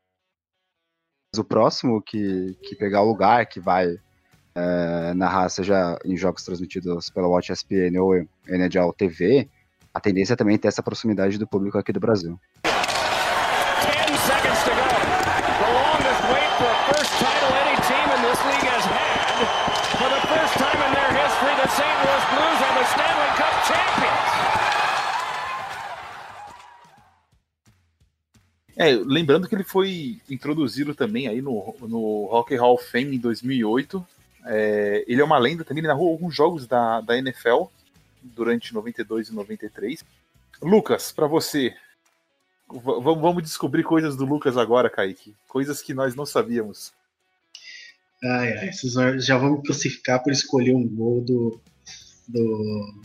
o 1.37 1.43
próximo 1.43 2.01
que, 2.01 2.57
que 2.63 2.75
pegar 2.75 3.03
o 3.03 3.07
lugar, 3.07 3.45
que 3.45 3.59
vai 3.59 3.95
é, 4.55 5.13
narrar, 5.13 5.47
seja 5.49 5.99
em 6.03 6.17
jogos 6.17 6.43
transmitidos 6.43 7.11
pela 7.11 7.27
Watch 7.27 7.51
ESPN 7.51 7.99
ou 7.99 8.15
NHL 8.47 8.91
TV, 8.97 9.47
a 9.93 9.99
tendência 9.99 10.33
é 10.33 10.35
também 10.35 10.57
ter 10.57 10.67
essa 10.67 10.81
proximidade 10.81 11.37
do 11.37 11.47
público 11.47 11.77
aqui 11.77 11.93
do 11.93 11.99
Brasil. 11.99 12.39
É, 28.79 28.91
lembrando 28.93 29.45
que 29.45 29.53
ele 29.53 29.65
foi 29.65 30.21
introduzido 30.29 30.95
também 30.95 31.27
aí 31.27 31.41
no, 31.41 31.75
no 31.81 32.27
Rock 32.27 32.55
Hall 32.55 32.75
of 32.75 32.89
Fame 32.89 33.17
em 33.17 33.19
2008. 33.19 34.07
É, 34.45 35.03
ele 35.05 35.19
é 35.19 35.23
uma 35.23 35.37
lenda 35.37 35.65
também, 35.65 35.81
ele 35.81 35.89
narrou 35.89 36.07
alguns 36.07 36.33
jogos 36.33 36.65
da, 36.65 37.01
da 37.01 37.17
NFL 37.17 37.63
durante 38.23 38.73
92 38.73 39.27
e 39.27 39.33
93. 39.33 40.01
Lucas, 40.61 41.11
para 41.11 41.27
você, 41.27 41.75
vamos 42.69 43.43
descobrir 43.43 43.83
coisas 43.83 44.15
do 44.15 44.23
Lucas 44.23 44.55
agora, 44.55 44.89
Kaique. 44.89 45.35
Coisas 45.49 45.81
que 45.81 45.93
nós 45.93 46.15
não 46.15 46.25
sabíamos. 46.25 46.93
Ai, 48.23 48.53
ai, 48.59 48.71
vocês 48.71 48.93
já 49.25 49.37
vão 49.37 49.57
me 49.57 49.61
crucificar 49.61 50.23
por 50.23 50.31
escolher 50.31 50.73
um 50.73 50.87
gol 50.87 51.19
do, 51.19 51.59
do 52.25 53.01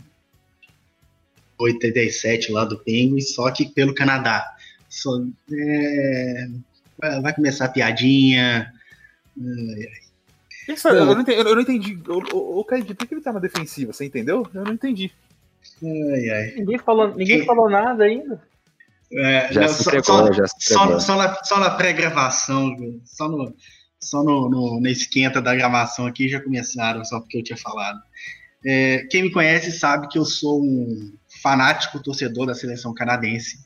87 1.59 2.53
lá 2.53 2.63
do 2.63 2.79
Penguin, 2.79 3.19
só 3.19 3.51
que 3.51 3.65
pelo 3.65 3.93
Canadá. 3.93 4.54
Só, 4.95 5.11
é, 5.51 6.47
vai 7.21 7.33
começar 7.33 7.65
a 7.65 7.69
piadinha. 7.69 8.73
Isso, 10.69 10.87
eu, 10.87 11.05
não 11.05 11.21
entendi, 11.21 11.37
eu 11.37 11.55
não 11.55 11.61
entendi. 11.61 11.99
O, 12.07 12.59
o, 12.59 12.63
Kaique, 12.63 12.93
por 12.93 13.05
que 13.05 13.13
ele 13.13 13.21
tá 13.21 13.33
na 13.33 13.39
defensiva? 13.39 13.91
Você 13.91 14.05
entendeu? 14.05 14.47
Eu 14.53 14.63
não 14.63 14.71
entendi. 14.71 15.11
Ai, 15.83 16.29
ai. 16.29 16.53
Ninguém 16.55 16.79
falou, 16.79 17.13
ninguém 17.13 17.45
falou 17.45 17.69
nada 17.69 18.05
ainda. 18.05 18.41
É, 19.11 19.51
já, 19.51 19.61
não, 19.61 19.67
se 19.67 19.83
pegou, 19.83 20.03
só, 20.03 20.31
já 20.31 20.47
se 20.47 20.73
só, 20.73 20.99
só, 20.99 21.15
na, 21.17 21.43
só 21.43 21.59
na 21.59 21.71
pré-gravação, 21.71 22.73
só, 23.03 23.27
no, 23.27 23.53
só 23.99 24.23
no, 24.23 24.49
no, 24.49 24.79
na 24.79 24.89
esquenta 24.89 25.41
da 25.41 25.53
gravação 25.53 26.07
aqui 26.07 26.29
já 26.29 26.41
começaram, 26.41 27.03
só 27.03 27.19
porque 27.19 27.39
eu 27.39 27.43
tinha 27.43 27.57
falado. 27.57 27.99
É, 28.65 29.05
quem 29.11 29.23
me 29.23 29.31
conhece 29.31 29.73
sabe 29.73 30.07
que 30.07 30.17
eu 30.17 30.25
sou 30.25 30.63
um 30.63 31.13
fanático 31.41 32.01
torcedor 32.01 32.45
da 32.45 32.55
seleção 32.55 32.93
canadense. 32.93 33.64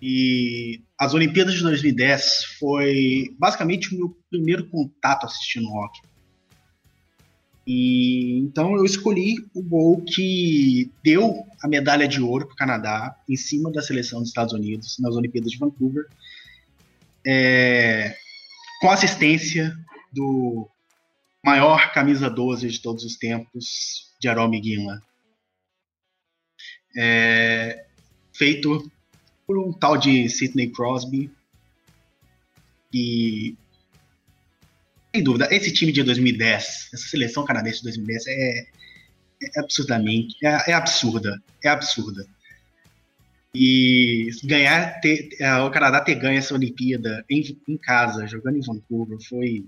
E 0.00 0.82
as 0.98 1.14
Olimpíadas 1.14 1.54
de 1.54 1.62
2010 1.62 2.44
foi 2.58 3.34
basicamente 3.38 3.94
o 3.94 3.98
meu 3.98 4.16
primeiro 4.30 4.68
contato 4.68 5.24
assistindo 5.24 5.68
hockey. 5.68 6.02
E 7.66 8.38
então 8.38 8.76
eu 8.76 8.84
escolhi 8.84 9.34
o 9.52 9.60
gol 9.60 10.00
que 10.02 10.90
deu 11.02 11.44
a 11.62 11.66
medalha 11.66 12.06
de 12.06 12.20
ouro 12.20 12.46
para 12.46 12.54
o 12.54 12.56
Canadá 12.56 13.16
em 13.28 13.36
cima 13.36 13.72
da 13.72 13.82
seleção 13.82 14.20
dos 14.20 14.28
Estados 14.28 14.52
Unidos 14.52 14.96
nas 15.00 15.16
Olimpíadas 15.16 15.50
de 15.50 15.58
Vancouver, 15.58 16.06
é, 17.26 18.16
com 18.80 18.88
assistência 18.88 19.76
do 20.12 20.68
maior 21.44 21.92
camisa 21.92 22.30
12 22.30 22.68
de 22.68 22.80
todos 22.80 23.02
os 23.04 23.16
tempos, 23.16 24.14
Jerome 24.22 24.60
Guinla. 24.60 25.02
É, 26.96 27.84
feito 28.32 28.90
por 29.46 29.58
um 29.58 29.72
tal 29.72 29.96
de 29.96 30.28
Sidney 30.28 30.70
Crosby. 30.70 31.30
E 32.92 33.56
sem 35.14 35.22
dúvida, 35.22 35.48
esse 35.50 35.72
time 35.72 35.92
de 35.92 36.02
2010, 36.02 36.90
essa 36.92 37.08
seleção 37.08 37.44
canadense 37.44 37.78
de 37.78 37.84
2010 37.84 38.26
é, 38.26 38.66
é 39.42 39.60
absurdamente, 39.60 40.36
é, 40.44 40.70
é, 40.70 40.72
absurda, 40.74 41.42
é 41.64 41.68
absurda. 41.68 42.26
E 43.54 44.28
ganhar, 44.44 45.00
ter, 45.00 45.30
é, 45.40 45.56
o 45.62 45.70
Canadá 45.70 46.00
ter 46.00 46.16
ganho 46.16 46.38
essa 46.38 46.54
Olimpíada 46.54 47.24
em, 47.30 47.58
em 47.66 47.78
casa, 47.78 48.26
jogando 48.26 48.58
em 48.58 48.60
Vancouver, 48.60 49.18
foi 49.26 49.64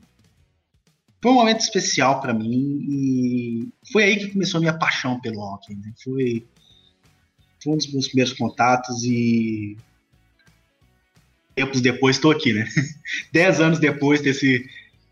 foi 1.21 1.33
um 1.33 1.35
momento 1.35 1.61
especial 1.61 2.21
para 2.21 2.33
mim 2.33 2.87
e 2.89 3.69
foi 3.93 4.05
aí 4.05 4.17
que 4.19 4.33
começou 4.33 4.59
a 4.59 4.61
minha 4.61 4.79
paixão 4.79 5.21
pelo 5.21 5.41
hockey. 5.41 5.75
Né? 5.75 5.93
Foi, 6.03 6.47
foi 7.63 7.73
um 7.73 7.77
dos 7.77 7.93
meus 7.93 8.07
primeiros 8.07 8.33
contatos 8.35 9.03
e 9.05 9.77
tempos 11.55 11.81
depois 11.81 12.17
estou 12.17 12.31
aqui, 12.31 12.53
né? 12.53 12.69
Dez 13.33 13.61
anos 13.61 13.79
depois 13.81 14.21
desse, 14.21 14.65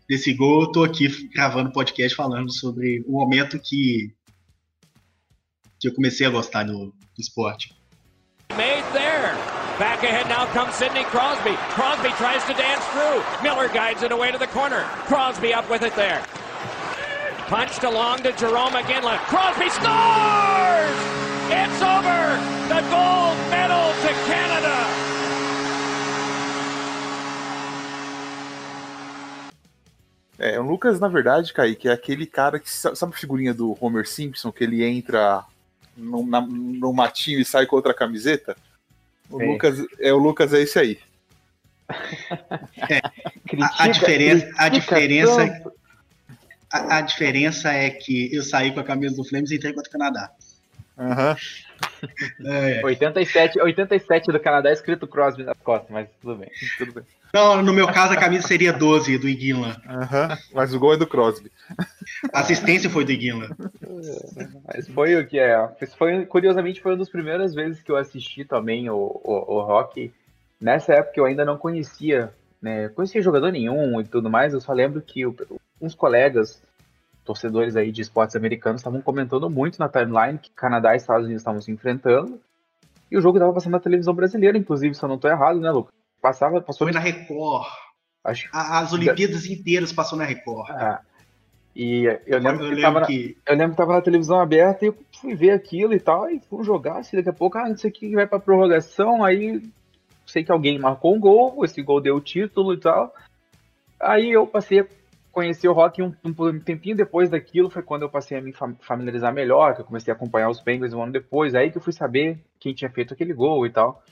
desse 0.07 0.33
gol, 0.33 0.63
estou 0.63 0.83
aqui 0.83 1.07
gravando 1.29 1.71
podcast 1.71 2.15
falando 2.15 2.51
sobre 2.53 3.03
o 3.05 3.11
momento 3.11 3.59
que, 3.59 4.13
que 5.79 5.89
eu 5.89 5.93
comecei 5.93 6.25
a 6.25 6.29
gostar 6.29 6.63
do, 6.63 6.87
do 6.87 7.19
esporte. 7.19 7.75
Made 8.55 8.83
there. 8.93 9.35
Back 9.77 10.03
ahead 10.03 10.27
now 10.29 10.45
comes 10.53 10.73
Sidney 10.73 11.03
Crosby. 11.03 11.55
Crosby 11.75 12.09
tries 12.17 12.43
to 12.45 12.53
dance 12.53 12.83
through. 12.87 13.21
Miller 13.43 13.67
guides 13.67 14.01
it 14.01 14.11
away 14.11 14.31
to 14.31 14.37
the 14.37 14.47
corner. 14.47 14.83
Crosby 15.05 15.53
up 15.53 15.69
with 15.69 15.83
it 15.83 15.95
there. 15.95 16.23
Punched 17.47 17.83
along 17.83 18.23
to 18.23 18.31
Jerome 18.33 18.71
McGinley. 18.71 19.17
Crosby 19.27 19.69
scores! 19.69 21.26
It's 21.49 21.81
over! 21.81 22.37
The 22.67 22.81
gold 22.89 23.37
medal 23.49 23.93
to 23.93 24.11
Canada! 24.27 24.75
É, 30.37 30.59
o 30.59 30.63
Lucas, 30.63 30.99
na 30.99 31.07
verdade, 31.07 31.53
Kaique, 31.53 31.87
é 31.87 31.93
aquele 31.93 32.25
cara 32.25 32.59
que. 32.59 32.69
Sabe 32.69 33.13
a 33.13 33.17
figurinha 33.17 33.53
do 33.53 33.77
Homer 33.79 34.07
Simpson, 34.07 34.51
que 34.51 34.63
ele 34.63 34.83
entra 34.83 35.43
no, 35.95 36.25
na, 36.25 36.41
no 36.41 36.93
matinho 36.93 37.39
e 37.39 37.45
sai 37.45 37.65
com 37.65 37.75
outra 37.75 37.93
camiseta? 37.93 38.55
O 39.29 39.37
Lucas, 39.37 39.77
é, 39.99 40.13
o 40.13 40.17
Lucas 40.17 40.53
é 40.53 40.61
esse 40.61 40.77
aí. 40.77 40.99
É, 42.89 43.01
critica, 43.47 43.73
a, 43.77 43.83
a, 43.85 43.87
diferença, 43.87 44.51
a 44.57 44.69
diferença, 44.69 45.71
a, 46.71 46.97
a, 46.97 47.01
diferença 47.01 47.71
é 47.71 47.89
que 47.89 48.33
eu 48.35 48.43
saí 48.43 48.73
com 48.73 48.81
a 48.81 48.83
camisa 48.83 49.15
do 49.15 49.23
Flames 49.23 49.49
e 49.51 49.55
entrei 49.55 49.73
contra 49.73 49.89
o 49.89 49.91
Canadá. 49.93 50.29
Uhum. 50.97 51.35
É. 52.45 52.83
87, 52.83 53.61
87 53.61 54.31
do 54.31 54.39
Canadá 54.39 54.69
é 54.69 54.73
escrito 54.73 55.07
Crosby 55.07 55.43
nas 55.43 55.57
costas, 55.57 55.89
mas 55.91 56.07
tudo 56.21 56.35
bem. 56.35 56.49
Tudo 56.77 56.93
bem. 56.93 57.03
Não, 57.33 57.61
no 57.61 57.73
meu 57.73 57.87
caso 57.87 58.13
a 58.13 58.17
camisa 58.17 58.47
seria 58.47 58.73
12 58.73 59.17
do 59.17 59.27
Iguinla. 59.27 59.79
Uhum, 59.85 60.37
mas 60.53 60.73
o 60.73 60.79
gol 60.79 60.93
é 60.93 60.97
do 60.97 61.05
Crosby. 61.05 61.51
A 62.33 62.39
assistência 62.39 62.89
foi 62.89 63.05
do 63.05 63.11
Iguinla. 63.11 63.49
Mas 64.65 64.87
foi 64.87 65.15
o 65.15 65.27
que 65.27 65.37
é. 65.37 65.69
Foi, 65.97 66.25
curiosamente, 66.25 66.81
foi 66.81 66.93
uma 66.93 66.97
das 66.97 67.09
primeiras 67.09 67.53
vezes 67.53 67.81
que 67.81 67.91
eu 67.91 67.97
assisti 67.97 68.43
também 68.43 68.89
o, 68.89 68.95
o, 68.95 69.55
o 69.55 69.57
hockey. 69.59 70.11
Nessa 70.59 70.93
época 70.93 71.19
eu 71.19 71.25
ainda 71.25 71.45
não 71.45 71.57
conhecia, 71.57 72.31
né? 72.61 72.89
Conhecia 72.89 73.21
jogador 73.21 73.51
nenhum 73.51 73.99
e 74.01 74.03
tudo 74.03 74.29
mais. 74.29 74.53
Eu 74.53 74.61
só 74.61 74.73
lembro 74.73 75.01
que 75.01 75.25
o, 75.25 75.35
uns 75.81 75.93
colegas, 75.93 76.61
torcedores 77.27 77.75
aí 77.75 77.91
de 77.91 78.01
esportes 78.01 78.35
americanos, 78.35 78.79
estavam 78.79 79.01
comentando 79.01 79.49
muito 79.49 79.77
na 79.77 79.89
timeline 79.89 80.39
que 80.39 80.49
Canadá 80.51 80.93
e 80.93 80.97
Estados 80.97 81.25
Unidos 81.25 81.41
estavam 81.41 81.61
se 81.61 81.71
enfrentando. 81.71 82.39
E 83.11 83.17
o 83.17 83.21
jogo 83.21 83.37
estava 83.37 83.53
passando 83.53 83.73
na 83.73 83.79
televisão 83.79 84.13
brasileira, 84.13 84.57
inclusive, 84.57 84.95
se 84.95 85.03
eu 85.03 85.09
não 85.09 85.15
estou 85.15 85.29
errado, 85.29 85.59
né, 85.59 85.69
Lucas? 85.69 85.93
Passava, 86.21 86.61
passou. 86.61 86.87
Foi 86.87 86.93
na 86.93 86.99
Record. 86.99 87.67
Acho... 88.23 88.49
As 88.51 88.91
Olimpíadas 88.91 89.45
inteiras 89.45 89.93
passou 89.93 90.17
na 90.17 90.25
Record. 90.25 90.69
Ah, 90.71 91.01
e 91.75 92.05
eu 92.25 92.39
lembro, 92.39 92.65
eu, 92.65 92.75
que, 92.75 92.81
lembro 92.81 93.05
que... 93.05 93.37
Na, 93.45 93.53
eu 93.53 93.57
lembro 93.57 93.71
que 93.71 93.77
tava 93.77 93.93
na 93.93 94.01
televisão 94.01 94.39
aberta 94.39 94.83
e 94.83 94.87
eu 94.87 94.97
fui 95.21 95.35
ver 95.35 95.51
aquilo 95.51 95.93
e 95.93 95.99
tal, 95.99 96.29
e 96.29 96.39
fui 96.39 96.63
jogar, 96.63 96.97
assim, 96.97 97.15
daqui 97.15 97.29
a 97.29 97.33
pouco, 97.33 97.57
ah, 97.57 97.69
isso 97.69 97.85
aqui 97.85 98.15
vai 98.15 98.25
pra 98.25 98.39
prorrogação, 98.39 99.23
aí 99.23 99.61
sei 100.25 100.43
que 100.43 100.51
alguém 100.51 100.77
marcou 100.77 101.15
um 101.15 101.19
gol, 101.19 101.63
esse 101.63 101.81
gol 101.81 102.01
deu 102.01 102.15
o 102.15 102.21
título 102.21 102.73
e 102.73 102.77
tal. 102.77 103.13
Aí 103.99 104.31
eu 104.31 104.45
passei 104.45 104.85
a 105.37 105.43
conhecer 105.43 105.67
o 105.67 105.73
rock 105.73 106.01
um, 106.01 106.13
um, 106.23 106.59
tempinho 106.59 106.95
depois 106.95 107.29
daquilo, 107.29 107.69
foi 107.69 107.83
quando 107.83 108.01
eu 108.01 108.09
passei 108.09 108.37
a 108.37 108.41
me 108.41 108.53
familiarizar 108.81 109.33
melhor, 109.33 109.75
que 109.75 109.81
eu 109.81 109.85
comecei 109.85 110.11
a 110.11 110.15
acompanhar 110.15 110.49
os 110.49 110.59
Penguins 110.59 110.93
um 110.93 111.03
ano 111.03 111.11
depois, 111.11 111.53
aí 111.53 111.69
que 111.69 111.77
eu 111.77 111.81
fui 111.81 111.93
saber 111.93 112.39
quem 112.59 112.73
tinha 112.73 112.89
feito 112.89 113.13
aquele 113.13 113.33
gol 113.33 113.65
e 113.65 113.69
tal. 113.69 114.03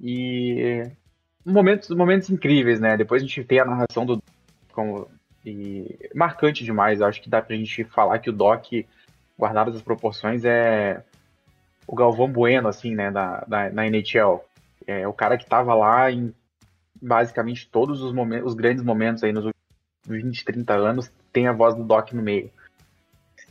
E 0.00 0.90
momentos, 1.44 1.90
momentos 1.90 2.30
incríveis, 2.30 2.80
né? 2.80 2.96
Depois 2.96 3.22
a 3.22 3.26
gente 3.26 3.44
tem 3.44 3.60
a 3.60 3.64
narração 3.64 4.06
do 4.06 4.22
como 4.72 5.08
e 5.44 6.10
marcante 6.14 6.64
demais. 6.64 7.00
Eu 7.00 7.06
acho 7.06 7.20
que 7.20 7.28
dá 7.30 7.42
pra 7.42 7.56
gente 7.56 7.84
falar 7.84 8.18
que 8.18 8.30
o 8.30 8.32
Doc, 8.32 8.66
guardado 9.38 9.70
as 9.70 9.82
proporções, 9.82 10.44
é 10.44 11.02
o 11.86 11.94
Galvão 11.94 12.30
Bueno, 12.30 12.68
assim, 12.68 12.94
né, 12.94 13.10
da, 13.10 13.44
da, 13.46 13.70
na 13.70 13.86
NHL. 13.86 14.44
É 14.86 15.06
o 15.06 15.12
cara 15.12 15.36
que 15.36 15.46
tava 15.46 15.74
lá 15.74 16.10
em 16.10 16.34
basicamente 17.00 17.68
todos 17.68 18.02
os 18.02 18.12
momentos, 18.12 18.48
os 18.48 18.54
grandes 18.54 18.82
momentos 18.82 19.22
aí 19.22 19.32
nos 19.32 19.46
20, 20.08 20.44
30 20.44 20.74
anos, 20.74 21.10
tem 21.32 21.46
a 21.46 21.52
voz 21.52 21.74
do 21.74 21.84
Doc 21.84 22.12
no 22.12 22.22
meio. 22.22 22.50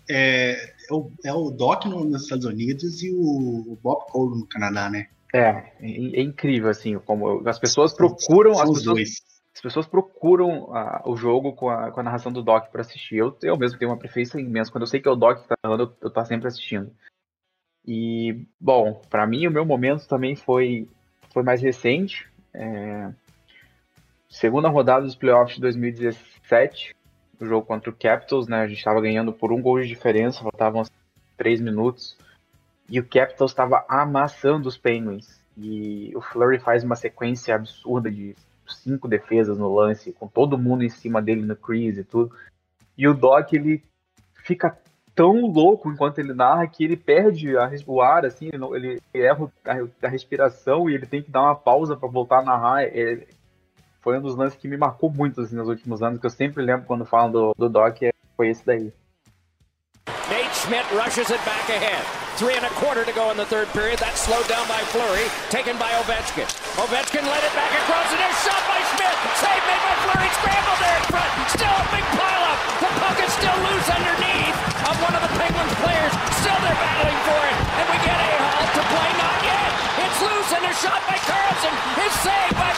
É, 0.10 0.74
é, 0.90 0.94
o, 0.94 1.12
é 1.26 1.34
o 1.34 1.50
Doc 1.52 1.86
nos 1.86 2.24
Estados 2.24 2.46
Unidos 2.46 3.04
e 3.04 3.12
o, 3.14 3.78
Bob 3.82 4.06
Cole 4.10 4.40
no 4.40 4.48
Canadá, 4.48 4.90
né? 4.90 5.08
É, 5.34 5.40
é, 5.40 5.72
é 5.82 6.22
incrível, 6.22 6.70
assim, 6.70 6.98
como 7.00 7.48
as 7.48 7.60
pessoas 7.60 7.94
procuram. 7.94 8.54
São 8.56 8.64
as, 8.64 8.80
pessoas, 8.80 9.10
as 9.54 9.62
pessoas 9.62 9.88
procuram 9.88 10.74
a, 10.74 11.04
o 11.06 11.16
jogo 11.18 11.54
com 11.54 11.70
a, 11.70 11.92
com 11.92 12.00
a 12.00 12.04
narração 12.04 12.32
do 12.32 12.42
Doc 12.42 12.70
para 12.72 12.82
assistir. 12.82 13.18
Eu, 13.18 13.38
eu 13.44 13.58
mesmo 13.58 13.78
tenho 13.78 13.92
uma 13.92 13.98
preferência 13.98 14.40
imensa. 14.40 14.72
Quando 14.72 14.84
eu 14.84 14.88
sei 14.88 15.02
que 15.02 15.08
é 15.08 15.12
o 15.12 15.16
Doc 15.16 15.42
que 15.42 15.48
tá 15.50 15.56
narrando, 15.64 15.84
eu, 15.84 15.94
eu 16.02 16.10
tô 16.10 16.26
sempre 16.26 16.48
assistindo. 16.48 16.90
E, 17.86 18.46
bom, 18.60 19.02
para 19.10 19.26
mim 19.26 19.48
o 19.48 19.52
meu 19.52 19.66
momento 19.66 20.08
também 20.08 20.36
foi, 20.36 20.90
foi 21.34 21.44
mais 21.44 21.62
recente. 21.62 22.28
É, 22.54 23.14
segunda 24.30 24.70
rodada 24.70 25.06
dos 25.06 25.16
playoffs 25.16 25.58
de 25.58 26.08
2017, 26.48 26.96
o 27.40 27.46
jogo 27.46 27.66
contra 27.66 27.90
o 27.90 27.96
Capitals, 27.96 28.48
né? 28.48 28.62
A 28.62 28.68
gente 28.68 28.78
estava 28.78 29.02
ganhando 29.02 29.32
por 29.32 29.52
um 29.52 29.62
gol 29.62 29.80
de 29.82 29.88
diferença, 29.88 30.42
faltavam 30.42 30.84
três 31.36 31.62
minutos. 31.62 32.18
E 32.90 33.00
o 33.00 33.06
Capitals 33.06 33.52
estava 33.52 33.86
amassando 33.88 34.68
os 34.68 34.78
Penguins. 34.78 35.40
E 35.58 36.12
o 36.16 36.22
Flurry 36.22 36.60
faz 36.60 36.84
uma 36.84 36.96
sequência 36.96 37.56
absurda 37.56 38.10
de 38.10 38.36
cinco 38.68 39.08
defesas 39.08 39.58
no 39.58 39.74
lance, 39.74 40.14
com 40.14 40.28
todo 40.28 40.58
mundo 40.58 40.84
em 40.84 40.90
cima 40.90 41.22
dele 41.22 41.42
no 41.42 41.56
crease 41.56 42.02
e 42.02 42.04
tudo. 42.04 42.34
E 42.98 43.08
o 43.08 43.14
Doc, 43.14 43.54
ele 43.54 43.84
fica 44.44 44.78
tão 45.14 45.48
louco 45.48 45.92
enquanto 45.92 46.20
ele 46.20 46.34
narra 46.34 46.68
que 46.68 46.84
ele 46.84 46.96
perde 46.96 47.58
a, 47.58 47.72
o 47.88 48.02
ar, 48.02 48.26
assim, 48.26 48.50
ele, 48.54 49.02
ele 49.14 49.24
erra 49.26 49.52
a, 49.66 50.06
a, 50.06 50.10
respiração 50.10 50.90
e 50.90 50.94
ele 50.94 51.08
tem 51.08 51.24
que 51.24 51.32
dar 51.32 51.42
uma 51.42 51.56
pausa 51.56 51.98
para 51.98 52.08
voltar 52.08 52.40
a 52.40 52.44
narrar. 52.44 52.84
É, 52.84 53.26
foi 54.08 54.16
um 54.16 54.22
dos 54.24 54.40
lances 54.40 54.56
que 54.56 54.72
me 54.72 54.80
marcou 54.80 55.12
muito 55.12 55.44
assim, 55.44 55.52
nos 55.52 55.68
últimos 55.68 56.00
anos, 56.00 56.16
que 56.16 56.26
eu 56.26 56.32
sempre 56.32 56.64
lembro 56.64 56.88
quando 56.88 57.04
falam 57.04 57.28
do, 57.28 57.52
do 57.60 57.68
Doc, 57.68 58.08
é, 58.08 58.16
foi 58.38 58.48
esse 58.48 58.64
daí. 58.64 58.88
Nate 60.32 60.56
Schmidt 60.64 60.88
rushes 60.96 61.28
it 61.28 61.44
back 61.44 61.68
ahead. 61.68 62.00
Three 62.40 62.56
and 62.56 62.64
a 62.64 62.72
quarter 62.80 63.04
to 63.04 63.12
go 63.12 63.28
in 63.32 63.36
the 63.36 63.44
third 63.52 63.68
period. 63.76 64.00
That's 64.00 64.24
slowed 64.24 64.48
down 64.48 64.64
by 64.72 64.80
Fleury, 64.96 65.28
taken 65.52 65.76
by 65.76 65.92
Ovechkin. 66.00 66.48
Ovechkin 66.80 67.20
led 67.20 67.44
it 67.44 67.52
back 67.52 67.68
across, 67.84 68.08
and 68.16 68.24
it's 68.24 68.40
shot 68.48 68.64
by 68.64 68.80
Schmidt. 68.96 69.16
Save 69.44 69.64
made 69.68 69.84
by 69.84 69.96
Flurry. 70.08 70.30
scrambled 70.40 70.80
there 70.80 70.98
in 71.04 71.06
front. 71.12 71.32
Still 71.52 71.76
a 71.76 71.86
big 71.92 72.08
pileup. 72.16 72.60
The 72.80 72.92
puck 73.04 73.20
is 73.20 73.32
still 73.36 73.60
loose 73.60 73.90
underneath 73.92 74.56
of 74.88 74.96
one 75.04 75.16
of 75.20 75.22
the 75.28 75.32
Penguins 75.36 75.76
players. 75.84 76.14
Still 76.40 76.60
they're 76.64 76.80
battling 76.80 77.20
for 77.28 77.42
it, 77.44 77.58
and 77.76 77.86
we 77.92 77.98
get 78.08 78.16
a 78.16 78.32
halt 78.40 78.72
to 78.72 78.84
play. 78.88 79.10
Not 79.20 79.40
yet. 79.44 79.70
It's 80.00 80.20
loose, 80.24 80.52
and 80.56 80.64
a 80.64 80.74
shot 80.80 81.04
by 81.12 81.20
Carlson 81.28 81.76
is 82.08 82.14
saved 82.24 82.56
by 82.56 82.77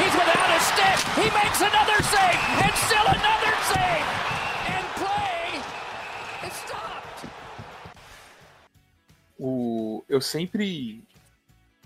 He's 0.00 0.14
without 0.14 0.50
a 0.56 0.60
stick. 0.70 0.98
He 1.20 1.28
makes 1.30 1.60
another 1.60 1.98
save 2.12 2.40
and 2.64 2.74
still 2.86 3.06
another 3.18 3.54
save. 3.70 4.06
And 4.72 4.84
play 4.96 5.60
is 6.46 6.54
stopped. 6.64 7.28
O 9.38 10.02
eu 10.08 10.20
sempre 10.22 11.02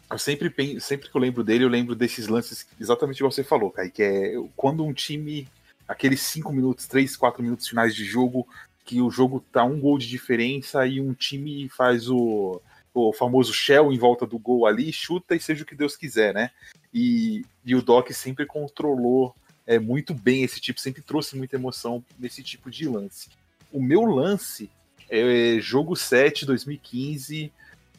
eu 0.08 0.18
sempre 0.18 0.48
penso, 0.48 0.80
sempre 0.80 1.10
que 1.10 1.16
eu 1.16 1.20
lembro 1.20 1.42
dele, 1.42 1.64
eu 1.64 1.68
lembro 1.68 1.96
desses 1.96 2.28
lances 2.28 2.64
exatamente 2.80 3.16
que 3.16 3.24
você 3.24 3.42
falou, 3.42 3.72
Kai, 3.72 3.90
que 3.90 4.02
é 4.02 4.34
quando 4.54 4.84
um 4.84 4.92
time 4.92 5.48
aqueles 5.88 6.20
5 6.20 6.52
minutos, 6.52 6.86
3, 6.86 7.16
4 7.16 7.42
minutos 7.42 7.68
finais 7.68 7.94
de 7.94 8.04
jogo 8.04 8.46
que 8.84 9.00
o 9.00 9.10
jogo 9.10 9.44
tá 9.52 9.64
um 9.64 9.80
gol 9.80 9.98
de 9.98 10.06
diferença 10.06 10.86
e 10.86 11.00
um 11.00 11.12
time 11.14 11.68
faz 11.68 12.08
o 12.08 12.60
o 12.94 13.12
famoso 13.12 13.52
shell 13.52 13.92
em 13.92 13.98
volta 13.98 14.24
do 14.24 14.38
gol 14.38 14.66
ali, 14.66 14.92
chuta 14.92 15.34
e 15.34 15.40
seja 15.40 15.64
o 15.64 15.66
que 15.66 15.74
Deus 15.74 15.96
quiser, 15.96 16.32
né? 16.32 16.50
E, 16.92 17.44
e 17.64 17.74
o 17.74 17.82
Doc 17.82 18.10
sempre 18.12 18.46
controlou 18.46 19.34
é, 19.66 19.78
muito 19.78 20.14
bem 20.14 20.44
esse 20.44 20.60
tipo, 20.60 20.80
sempre 20.80 21.02
trouxe 21.02 21.36
muita 21.36 21.56
emoção 21.56 22.04
nesse 22.18 22.42
tipo 22.42 22.70
de 22.70 22.88
lance. 22.88 23.30
O 23.72 23.82
meu 23.82 24.02
lance 24.02 24.70
é 25.10 25.58
jogo 25.60 25.96
7 25.96 26.46
2015. 26.46 27.52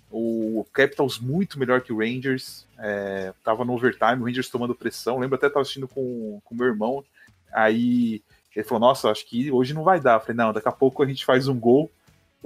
O 0.10 0.65
Capitals 0.71 1.19
muito 1.19 1.60
melhor 1.60 1.81
que 1.81 1.91
o 1.91 1.99
Rangers. 1.99 2.65
É, 2.77 3.34
tava 3.43 3.65
no 3.65 3.73
overtime, 3.73 4.21
o 4.21 4.25
Rangers 4.25 4.49
tomando 4.49 4.73
pressão. 4.73 5.19
Lembro 5.19 5.36
até 5.36 5.49
tava 5.49 5.62
assistindo 5.62 5.88
com 5.88 6.41
o 6.49 6.55
meu 6.55 6.67
irmão. 6.67 7.03
Aí 7.51 8.21
ele 8.55 8.65
falou: 8.65 8.79
Nossa, 8.79 9.10
acho 9.10 9.25
que 9.25 9.51
hoje 9.51 9.73
não 9.73 9.84
vai 9.84 9.99
dar. 9.99 10.15
Eu 10.15 10.19
falei: 10.21 10.36
Não, 10.38 10.53
daqui 10.53 10.69
a 10.69 10.71
pouco 10.71 11.03
a 11.03 11.05
gente 11.05 11.25
faz 11.25 11.49
um 11.49 11.60
gol. 11.60 11.91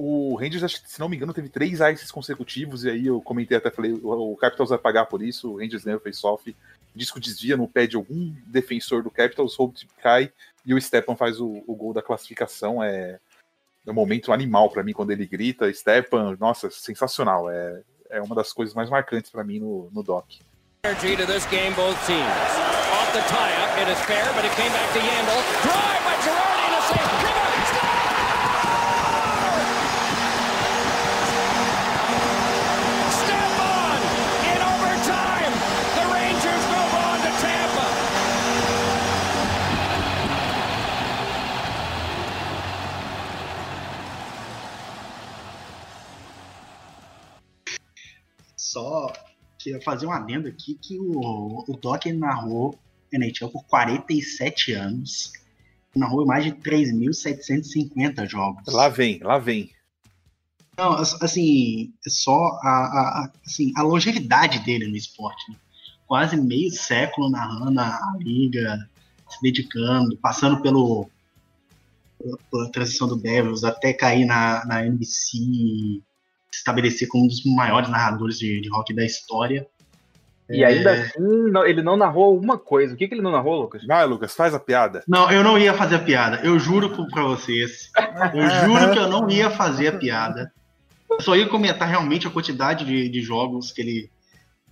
O 0.01 0.37
Rangers, 0.37 0.81
se 0.85 0.97
não 0.97 1.09
me 1.09 1.17
engano, 1.17 1.33
teve 1.33 1.49
três 1.49 1.81
ices 1.81 2.09
consecutivos. 2.09 2.85
E 2.85 2.89
aí 2.89 3.07
eu 3.07 3.21
comentei 3.21 3.57
até, 3.57 3.69
falei: 3.69 3.91
O 4.01 4.33
Capitals 4.37 4.69
vai 4.69 4.79
pagar 4.79 5.07
por 5.07 5.21
isso. 5.21 5.51
O 5.51 5.57
Rangers 5.57 5.83
ganhou 5.83 5.99
o 5.99 6.01
face-off. 6.01 6.55
Disco 6.95 7.19
desvia 7.19 7.57
no 7.57 7.67
pé 7.67 7.85
de 7.85 7.97
algum 7.97 8.33
defensor 8.47 9.03
do 9.03 9.11
Capitals. 9.11 9.57
Holt 9.57 9.83
cai 10.01 10.31
e 10.65 10.73
o 10.73 10.81
Stepan 10.81 11.17
faz 11.17 11.41
o, 11.41 11.65
o 11.67 11.75
gol 11.75 11.91
da 11.91 12.01
classificação. 12.01 12.81
É, 12.81 13.19
é 13.85 13.91
um 13.91 13.93
momento 13.93 14.31
animal 14.31 14.69
para 14.69 14.83
mim 14.83 14.93
quando 14.93 15.11
ele 15.11 15.27
grita. 15.27 15.71
Stepan, 15.73 16.37
nossa, 16.39 16.71
sensacional. 16.71 17.49
É, 17.49 17.81
é 18.09 18.21
uma 18.21 18.35
das 18.35 18.53
coisas 18.53 18.73
mais 18.73 18.89
marcantes 18.89 19.29
para 19.29 19.43
mim 19.43 19.59
no, 19.59 19.89
no 19.91 20.01
doc. 20.01 20.25
Energy 20.85 21.17
to 21.17 21.25
this 21.25 21.45
game, 21.47 21.75
both 21.75 21.97
teams. 22.07 22.23
Off 22.23 23.11
the 23.11 23.19
tie-up, 23.27 23.77
it 23.81 23.91
is 23.91 23.99
fair, 24.05 24.23
but 24.33 24.45
it 24.45 24.55
came 24.55 24.71
back 24.71 24.93
to 24.93 24.99
Yandel. 24.99 25.43
Drive 25.61 25.88
só 48.79 49.13
queria 49.57 49.81
fazer 49.81 50.05
um 50.05 50.11
adendo 50.11 50.47
aqui 50.47 50.75
que 50.81 50.97
o, 50.97 51.65
o 51.67 51.77
Doc 51.77 52.05
narrou 52.05 52.79
NHL 53.11 53.49
por 53.49 53.65
47 53.65 54.73
anos. 54.73 55.33
Narrou 55.95 56.25
mais 56.25 56.45
de 56.45 56.51
3.750 56.51 58.27
jogos. 58.27 58.73
Lá 58.73 58.87
vem, 58.87 59.19
lá 59.19 59.37
vem. 59.37 59.71
Não, 60.77 60.93
assim, 60.93 61.93
só 62.07 62.57
a, 62.61 62.69
a, 62.69 63.31
assim, 63.45 63.73
a 63.75 63.81
longevidade 63.81 64.59
dele 64.59 64.87
no 64.87 64.95
esporte. 64.95 65.51
Né? 65.51 65.57
Quase 66.07 66.37
meio 66.37 66.71
século 66.71 67.29
narrando 67.29 67.81
a, 67.81 68.15
liga, 68.19 68.89
se 69.29 69.41
dedicando, 69.41 70.15
passando 70.17 70.61
pelo 70.61 71.09
pela 72.51 72.69
transição 72.69 73.07
do 73.07 73.15
Devils 73.15 73.63
até 73.63 73.93
cair 73.93 74.25
na, 74.25 74.65
na 74.65 74.85
NBC, 74.85 76.01
estabelecer 76.51 77.07
como 77.07 77.25
um 77.25 77.27
dos 77.27 77.43
maiores 77.45 77.89
narradores 77.89 78.37
de, 78.37 78.61
de 78.61 78.69
rock 78.69 78.93
da 78.93 79.05
história. 79.05 79.67
E 80.49 80.63
ainda 80.63 80.95
é... 80.95 81.01
assim, 81.01 81.19
não, 81.51 81.65
ele 81.65 81.81
não 81.81 81.95
narrou 81.95 82.37
uma 82.37 82.57
coisa. 82.57 82.93
O 82.93 82.97
que, 82.97 83.07
que 83.07 83.13
ele 83.13 83.21
não 83.21 83.31
narrou, 83.31 83.61
Lucas? 83.61 83.85
Vai, 83.85 84.05
Lucas, 84.05 84.33
faz 84.33 84.53
a 84.53 84.59
piada. 84.59 85.03
Não, 85.07 85.29
eu 85.31 85.43
não 85.43 85.57
ia 85.59 85.73
fazer 85.73 85.95
a 85.95 85.99
piada. 85.99 86.41
Eu 86.43 86.57
juro 86.57 86.89
pra 87.09 87.23
vocês. 87.23 87.91
Eu 88.33 88.49
juro 88.67 88.91
que 88.91 88.99
eu 88.99 89.07
não 89.07 89.29
ia 89.29 89.51
fazer 89.51 89.87
a 89.89 89.97
piada. 89.97 90.51
Eu 91.09 91.21
só 91.21 91.35
ia 91.35 91.47
comentar 91.47 91.87
realmente 91.87 92.27
a 92.27 92.31
quantidade 92.31 92.83
de, 92.85 93.09
de 93.09 93.21
jogos 93.21 93.71
que 93.71 93.81
ele, 93.81 94.11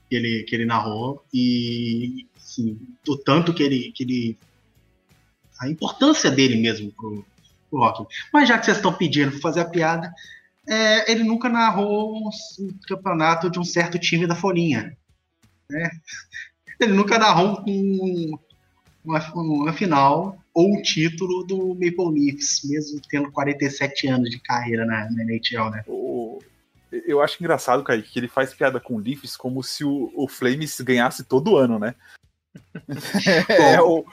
que, 0.10 0.16
ele, 0.16 0.44
que 0.44 0.56
ele 0.56 0.66
narrou 0.66 1.24
e 1.34 2.28
assim, 2.38 2.80
o 3.08 3.18
tanto 3.18 3.54
que 3.54 3.62
ele, 3.62 3.92
que 3.92 4.04
ele. 4.04 4.38
a 5.60 5.70
importância 5.70 6.32
dele 6.32 6.56
mesmo 6.56 6.92
pro, 6.92 7.26
pro 7.70 7.80
rock. 7.80 8.06
Mas 8.34 8.48
já 8.48 8.58
que 8.58 8.66
vocês 8.66 8.78
estão 8.78 8.94
pedindo 8.94 9.32
pra 9.32 9.42
fazer 9.42 9.62
a 9.62 9.66
piada, 9.66 10.12
é, 10.68 11.12
ele 11.12 11.24
nunca 11.24 11.48
narrou 11.48 12.18
um, 12.18 12.30
campeonato 12.88 13.50
de 13.50 13.60
um 13.60 13.64
certo 13.64 13.98
time 13.98 14.28
da 14.28 14.36
Folhinha. 14.36 14.98
Né? 15.70 15.90
Ele 16.80 16.94
nunca 16.94 17.18
narrou 17.18 17.64
um, 17.68 18.38
uma, 19.04 19.34
uma, 19.34 19.74
final 19.74 20.38
ou 20.54 20.78
um 20.78 20.82
título 20.82 21.44
do 21.46 21.70
Maple 21.70 22.12
Leafs, 22.12 22.62
mesmo 22.66 23.00
tendo 23.10 23.32
47 23.32 24.08
anos 24.08 24.30
de 24.30 24.40
carreira 24.40 24.86
na, 24.86 25.10
na 25.10 25.24
NHL, 25.24 25.70
né? 25.70 25.84
eu 27.06 27.22
acho 27.22 27.38
engraçado, 27.40 27.84
Kaique, 27.84 28.12
que 28.12 28.20
ele 28.20 28.28
faz 28.28 28.54
piada 28.54 28.80
com 28.80 28.96
o 28.96 29.00
Leafs 29.00 29.36
como 29.36 29.62
se 29.64 29.84
o, 29.84 30.12
o 30.16 30.28
Flames 30.28 30.80
ganhasse 30.82 31.24
todo 31.24 31.58
ano, 31.58 31.80
né? 31.80 31.96
é, 33.50 33.82
o... 33.82 34.06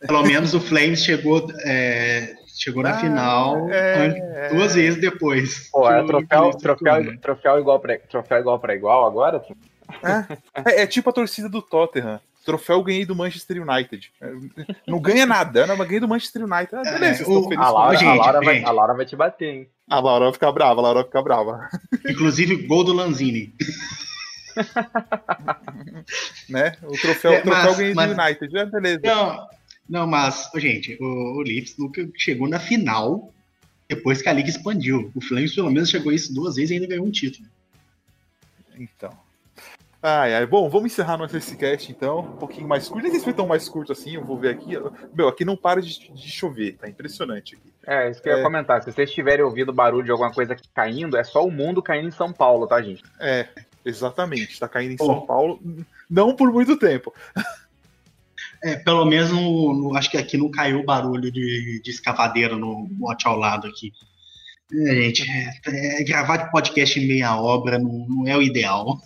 Pelo 0.00 0.22
menos 0.22 0.52
o 0.54 0.60
Flames 0.60 1.02
chegou 1.02 1.48
é, 1.64 2.34
Chegou 2.56 2.82
na 2.82 2.92
ah, 2.92 3.00
final 3.00 3.68
é, 3.70 4.48
duas 4.48 4.72
é. 4.72 4.80
vezes 4.80 4.98
depois. 4.98 5.68
Pô, 5.70 5.90
é 5.90 6.02
troféu, 6.06 6.50
troféu, 6.52 7.18
troféu, 7.20 7.58
igual 7.58 7.78
pra, 7.78 7.98
troféu 7.98 8.38
igual 8.38 8.58
para 8.58 8.74
igual 8.74 9.06
agora? 9.06 9.44
É, 10.02 10.70
é, 10.70 10.82
é, 10.82 10.86
tipo 10.86 11.10
a 11.10 11.12
torcida 11.12 11.50
do 11.50 11.60
Tottenham. 11.60 12.18
Troféu 12.46 12.82
ganhei 12.82 13.04
do 13.04 13.14
Manchester 13.14 13.60
United. 13.60 14.10
Não 14.86 14.98
ganha 14.98 15.26
nada, 15.26 15.66
não, 15.66 15.76
mas 15.76 15.86
ganhei 15.86 16.00
do 16.00 16.08
Manchester 16.08 16.44
United. 16.44 16.74
Ah, 16.76 16.82
beleza, 16.82 17.24
é, 17.24 17.26
o, 17.26 17.60
a, 17.60 17.70
Laura, 17.70 17.96
gente, 17.98 18.08
a, 18.08 18.14
Laura 18.14 18.40
vai, 18.40 18.64
a 18.64 18.70
Laura 18.70 18.94
vai 18.94 19.04
te 19.04 19.16
bater, 19.16 19.48
hein? 19.48 19.68
A 19.90 20.00
Laura 20.00 20.24
vai 20.24 20.32
ficar 20.32 20.50
brava, 20.52 20.80
a 20.80 20.82
Laura 20.82 21.00
vai 21.00 21.04
ficar 21.04 21.22
brava. 21.22 21.68
Inclusive, 22.08 22.66
gol 22.66 22.84
do 22.84 22.94
Lanzini. 22.94 23.52
né? 26.48 26.72
O 26.84 26.98
troféu, 26.98 27.32
é, 27.32 27.40
o 27.40 27.42
troféu 27.42 27.66
mas, 27.66 27.76
ganhei 27.76 27.94
mas, 27.94 28.16
do 28.16 28.22
United. 28.22 28.70
Beleza. 28.70 29.00
Não, 29.04 29.46
não, 29.88 30.06
mas, 30.06 30.50
gente, 30.56 30.96
o, 31.00 31.38
o 31.38 31.40
Leafs 31.40 31.76
nunca 31.78 32.08
chegou 32.16 32.48
na 32.48 32.58
final 32.58 33.32
depois 33.88 34.20
que 34.20 34.28
a 34.28 34.32
liga 34.32 34.48
expandiu. 34.48 35.10
O 35.14 35.20
Flames 35.20 35.54
pelo 35.54 35.70
menos 35.70 35.90
chegou 35.90 36.12
isso 36.12 36.34
duas 36.34 36.56
vezes 36.56 36.70
e 36.70 36.74
ainda 36.74 36.86
ganhou 36.86 37.06
um 37.06 37.10
título. 37.10 37.48
Então. 38.78 39.16
Ai, 40.02 40.34
ai. 40.34 40.46
Bom, 40.46 40.68
vamos 40.68 40.92
encerrar 40.92 41.16
nosso 41.16 41.56
cast 41.56 41.90
então. 41.90 42.20
Um 42.20 42.36
pouquinho 42.36 42.68
mais 42.68 42.88
curto. 42.88 43.02
Nem 43.02 43.10
sei 43.10 43.20
se 43.20 43.24
foi 43.24 43.32
tão 43.32 43.46
mais 43.46 43.68
curto 43.68 43.92
assim, 43.92 44.16
eu 44.16 44.24
vou 44.24 44.38
ver 44.38 44.50
aqui. 44.50 44.72
Meu, 45.14 45.28
aqui 45.28 45.44
não 45.44 45.56
para 45.56 45.80
de, 45.80 46.12
de 46.12 46.30
chover, 46.30 46.76
tá 46.76 46.88
impressionante 46.88 47.54
aqui. 47.54 47.72
É, 47.86 48.10
isso 48.10 48.20
que 48.20 48.28
eu 48.28 48.34
ia 48.34 48.40
é... 48.40 48.42
comentar. 48.42 48.82
Se 48.82 48.92
vocês 48.92 49.10
tiverem 49.10 49.44
ouvido 49.44 49.72
barulho 49.72 50.04
de 50.04 50.10
alguma 50.10 50.32
coisa 50.32 50.56
caindo, 50.74 51.16
é 51.16 51.24
só 51.24 51.44
o 51.44 51.50
mundo 51.50 51.82
caindo 51.82 52.08
em 52.08 52.12
São 52.12 52.32
Paulo, 52.32 52.66
tá, 52.66 52.82
gente? 52.82 53.02
É, 53.18 53.48
exatamente. 53.84 54.58
Tá 54.58 54.68
caindo 54.68 54.92
em 54.92 54.98
São 54.98 55.24
Paulo. 55.24 55.60
Não 56.10 56.34
por 56.34 56.52
muito 56.52 56.76
tempo. 56.76 57.12
É, 58.66 58.74
pelo 58.74 59.04
menos 59.04 59.30
no, 59.30 59.72
no, 59.72 59.96
acho 59.96 60.10
que 60.10 60.16
aqui 60.16 60.36
não 60.36 60.50
caiu 60.50 60.82
barulho 60.82 61.30
de, 61.30 61.80
de 61.80 61.88
escavadeira 61.88 62.56
no 62.56 62.88
bote 62.90 63.28
ao 63.28 63.38
lado 63.38 63.68
aqui. 63.68 63.92
É, 64.72 64.94
gente, 64.94 65.22
é, 65.30 66.00
é, 66.00 66.02
gravar 66.02 66.38
de 66.38 66.50
podcast 66.50 66.98
em 66.98 67.06
meia 67.06 67.36
obra 67.36 67.78
não, 67.78 68.04
não, 68.08 68.26
é 68.26 68.36
o 68.36 68.42
ideal. 68.42 69.00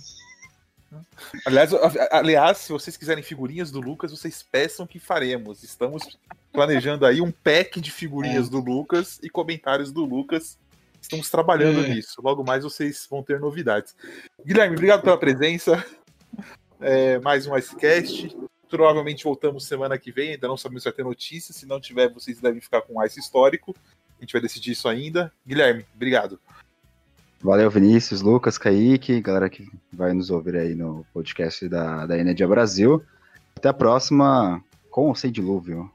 Aliás, 1.45 1.73
aliás, 2.11 2.57
se 2.57 2.73
vocês 2.73 2.97
quiserem 2.97 3.23
figurinhas 3.23 3.71
do 3.71 3.83
Lucas, 3.83 4.11
vocês 4.11 4.43
peçam 4.43 4.87
que 4.87 4.99
faremos. 4.99 5.63
Estamos 5.63 6.19
planejando 6.51 7.05
aí 7.05 7.21
um 7.21 7.31
pack 7.31 7.83
de 7.83 7.91
figurinhas 7.91 8.47
é. 8.47 8.51
do 8.51 8.61
Lucas 8.61 9.21
e 9.23 9.29
comentários 9.29 9.93
do 9.93 10.07
Lucas. 10.07 10.57
Estamos 11.03 11.29
trabalhando 11.29 11.85
é. 11.85 11.89
nisso. 11.91 12.23
Logo 12.23 12.43
mais 12.43 12.65
vocês 12.65 13.07
vão 13.11 13.23
ter 13.23 13.39
novidades. 13.39 13.95
Guilherme, 14.43 14.75
obrigado 14.75 15.03
pela 15.03 15.19
presença. 15.19 15.85
É, 16.81 17.19
mais 17.19 17.47
um 17.47 17.55
Icecast. 17.55 18.35
Provavelmente 18.71 19.25
voltamos 19.25 19.67
semana 19.67 19.99
que 19.99 20.13
vem, 20.13 20.33
ainda 20.33 20.47
não 20.47 20.57
sabemos 20.57 20.85
se 20.85 20.89
vai 20.89 20.97
ter 20.97 21.05
notícia. 21.05 21.53
Se 21.53 21.67
não 21.67 21.81
tiver, 21.81 22.09
vocês 22.09 22.41
devem 22.41 22.61
ficar 22.61 22.83
com 22.83 23.05
ice 23.05 23.19
histórico. 23.19 23.75
A 24.19 24.23
gente 24.23 24.33
vai 24.33 24.41
decidir 24.41 24.71
isso 24.71 24.89
ainda. 24.89 25.33
Guilherme, 25.47 25.85
obrigado. 25.95 26.39
Valeu, 27.43 27.71
Vinícius, 27.71 28.21
Lucas, 28.21 28.59
Kaique, 28.59 29.21
galera 29.21 29.49
que 29.51 29.67
vai 29.93 30.13
nos 30.13 30.31
ouvir 30.31 30.57
aí 30.57 30.75
no 30.75 31.05
podcast 31.13 31.69
da, 31.69 32.07
da 32.07 32.17
Energia 32.17 32.47
Brasil. 32.47 33.03
Até 33.57 33.71
a 33.71 33.75
próxima, 33.75 34.63
com 34.91 35.09
ou 35.09 35.15
sem 35.15 35.33
dilúvio. 35.33 35.91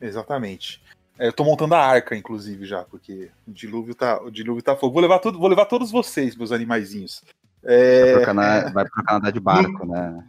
Exatamente. 0.00 0.82
É, 1.18 1.26
eu 1.28 1.32
tô 1.32 1.42
montando 1.42 1.74
a 1.74 1.84
arca, 1.84 2.14
inclusive, 2.14 2.66
já, 2.66 2.84
porque 2.84 3.30
o 3.46 3.50
dilúvio 3.50 3.94
tá, 3.94 4.22
o 4.22 4.30
dilúvio 4.30 4.62
tá 4.62 4.76
fogo. 4.76 4.92
Vou 4.92 5.02
levar, 5.02 5.18
tudo, 5.18 5.38
vou 5.38 5.48
levar 5.48 5.64
todos 5.64 5.90
vocês, 5.90 6.36
meus 6.36 6.52
animaizinhos. 6.52 7.22
É... 7.64 8.04
Vai, 8.04 8.12
pro 8.14 8.26
Canadá, 8.26 8.70
vai 8.70 8.84
pro 8.84 9.04
Canadá 9.04 9.30
de 9.30 9.40
barco, 9.40 9.86
né? 9.88 10.24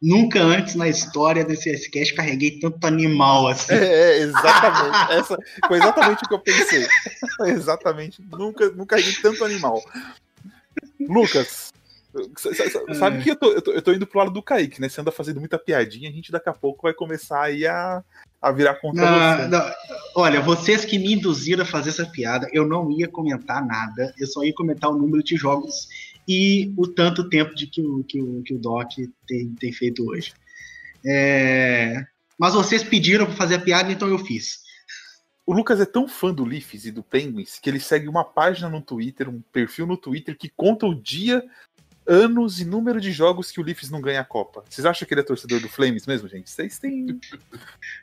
Nunca 0.00 0.40
antes 0.40 0.76
na 0.76 0.88
história 0.88 1.44
desse 1.44 1.76
SCast 1.76 2.14
carreguei 2.14 2.60
tanto 2.60 2.84
animal 2.86 3.48
assim. 3.48 3.74
É, 3.74 3.84
é 3.84 4.18
exatamente. 4.18 5.12
Essa, 5.12 5.38
foi 5.66 5.78
exatamente 5.78 6.24
o 6.24 6.28
que 6.28 6.34
eu 6.34 6.38
pensei. 6.38 6.86
Exatamente. 7.46 8.22
Nunca, 8.30 8.68
nunca 8.70 8.96
carreguei 8.96 9.20
tanto 9.20 9.44
animal. 9.44 9.82
Lucas, 11.00 11.72
sabe 12.98 13.18
é. 13.18 13.22
que 13.22 13.30
eu 13.30 13.36
tô, 13.36 13.52
eu 13.52 13.62
tô, 13.62 13.72
eu, 13.72 13.82
tô, 13.82 13.92
indo 13.92 14.06
pro 14.06 14.18
lado 14.18 14.30
do 14.30 14.42
Kaique, 14.42 14.80
né? 14.80 14.88
Você 14.88 15.00
anda 15.00 15.12
fazendo 15.12 15.40
muita 15.40 15.58
piadinha, 15.58 16.08
a 16.08 16.12
gente 16.12 16.32
daqui 16.32 16.48
a 16.48 16.54
pouco 16.54 16.82
vai 16.82 16.94
começar 16.94 17.42
aí 17.42 17.66
a, 17.66 18.02
a 18.40 18.50
virar 18.50 18.74
contra 18.76 19.04
não, 19.04 19.36
você. 19.36 19.48
Não. 19.48 19.72
Olha, 20.14 20.40
vocês 20.40 20.84
que 20.84 20.98
me 20.98 21.14
induziram 21.14 21.62
a 21.62 21.66
fazer 21.66 21.90
essa 21.90 22.06
piada, 22.06 22.48
eu 22.52 22.66
não 22.66 22.90
ia 22.90 23.08
comentar 23.08 23.64
nada, 23.64 24.14
eu 24.18 24.26
só 24.26 24.42
ia 24.42 24.54
comentar 24.54 24.90
o 24.90 24.96
número 24.96 25.22
de 25.22 25.36
jogos 25.36 25.88
e 26.28 26.70
o 26.76 26.86
tanto 26.86 27.28
tempo 27.30 27.54
de 27.54 27.66
que 27.66 27.80
o, 27.80 28.04
que 28.04 28.20
o, 28.20 28.42
que 28.42 28.54
o 28.54 28.58
Doc 28.58 28.92
tem, 29.26 29.54
tem 29.54 29.72
feito 29.72 30.06
hoje. 30.06 30.34
É... 31.04 32.04
Mas 32.38 32.52
vocês 32.52 32.84
pediram 32.84 33.24
para 33.24 33.34
fazer 33.34 33.54
a 33.54 33.60
piada, 33.60 33.90
então 33.90 34.06
eu 34.06 34.18
fiz. 34.18 34.60
O 35.46 35.54
Lucas 35.54 35.80
é 35.80 35.86
tão 35.86 36.06
fã 36.06 36.32
do 36.32 36.44
Leafs 36.44 36.84
e 36.84 36.90
do 36.90 37.02
Penguins 37.02 37.58
que 37.58 37.70
ele 37.70 37.80
segue 37.80 38.06
uma 38.06 38.22
página 38.22 38.68
no 38.68 38.82
Twitter, 38.82 39.30
um 39.30 39.40
perfil 39.50 39.86
no 39.86 39.96
Twitter 39.96 40.36
que 40.36 40.50
conta 40.50 40.86
o 40.86 40.94
dia, 40.94 41.42
anos 42.06 42.60
e 42.60 42.66
número 42.66 43.00
de 43.00 43.10
jogos 43.10 43.50
que 43.50 43.58
o 43.58 43.64
Leafs 43.64 43.88
não 43.88 44.02
ganha 44.02 44.20
a 44.20 44.24
Copa. 44.24 44.62
Vocês 44.68 44.84
acham 44.84 45.08
que 45.08 45.14
ele 45.14 45.22
é 45.22 45.24
torcedor 45.24 45.60
do 45.60 45.68
Flames 45.68 46.06
mesmo, 46.06 46.28
gente? 46.28 46.50
Vocês 46.50 46.78
têm. 46.78 47.18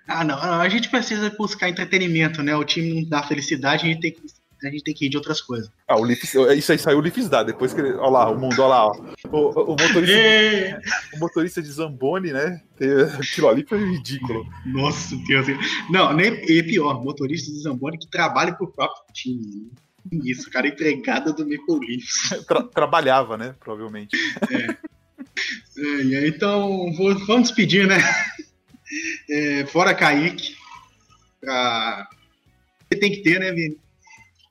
Ah, 0.07 0.23
não. 0.23 0.35
A 0.39 0.67
gente 0.67 0.89
precisa 0.89 1.29
buscar 1.29 1.69
entretenimento, 1.69 2.41
né? 2.41 2.55
O 2.55 2.63
time 2.63 3.01
não 3.01 3.09
dá 3.09 3.21
felicidade, 3.21 3.85
a 3.85 3.87
gente 3.87 4.01
tem 4.01 4.11
que 4.13 4.21
a 4.67 4.71
gente 4.71 4.83
tem 4.83 4.93
que 4.93 5.05
ir 5.05 5.09
de 5.09 5.17
outras 5.17 5.41
coisas. 5.41 5.69
Ah, 5.87 5.97
o 5.97 6.03
Leafs, 6.03 6.33
isso 6.33 6.71
aí 6.71 6.77
saiu 6.77 6.97
o 6.97 7.01
Leafs 7.01 7.29
dá, 7.29 7.43
depois 7.43 7.73
que 7.73 7.81
ele, 7.81 7.93
olha 7.93 8.09
lá, 8.09 8.29
o 8.29 8.39
mundo, 8.39 8.59
olha 8.59 8.67
lá, 8.67 8.87
ó. 8.87 8.91
O, 9.31 9.73
o, 9.73 9.75
motorista, 9.75 10.81
o 11.15 11.19
motorista 11.19 11.61
de 11.61 11.71
Zamboni, 11.71 12.31
né, 12.31 12.61
aquilo 13.19 13.49
ali 13.49 13.65
foi 13.67 13.83
ridículo. 13.83 14.45
Nossa, 14.65 15.15
Deus. 15.27 15.47
Não, 15.89 16.13
nem, 16.13 16.33
e 16.49 16.63
pior, 16.63 17.03
motorista 17.03 17.51
de 17.51 17.61
Zamboni 17.61 17.97
que 17.97 18.09
trabalha 18.09 18.53
pro 18.53 18.71
próprio 18.71 19.03
time. 19.13 19.71
Isso, 20.23 20.49
cara, 20.51 20.67
empregada 20.67 21.33
do 21.33 21.43
Maple 21.43 21.87
Leafs. 21.87 22.29
Tra 22.45 22.63
trabalhava, 22.63 23.37
né, 23.37 23.55
provavelmente. 23.59 24.15
É. 24.51 24.77
é 25.77 26.27
então, 26.27 26.93
vou, 26.93 27.17
vamos 27.25 27.49
despedir, 27.49 27.87
né? 27.87 27.97
É, 29.29 29.65
fora 29.65 29.93
Kaique. 29.95 30.55
Pra... 31.41 32.07
Tem 32.99 33.11
que 33.11 33.23
ter, 33.23 33.39
né, 33.39 33.51
Vini? 33.51 33.77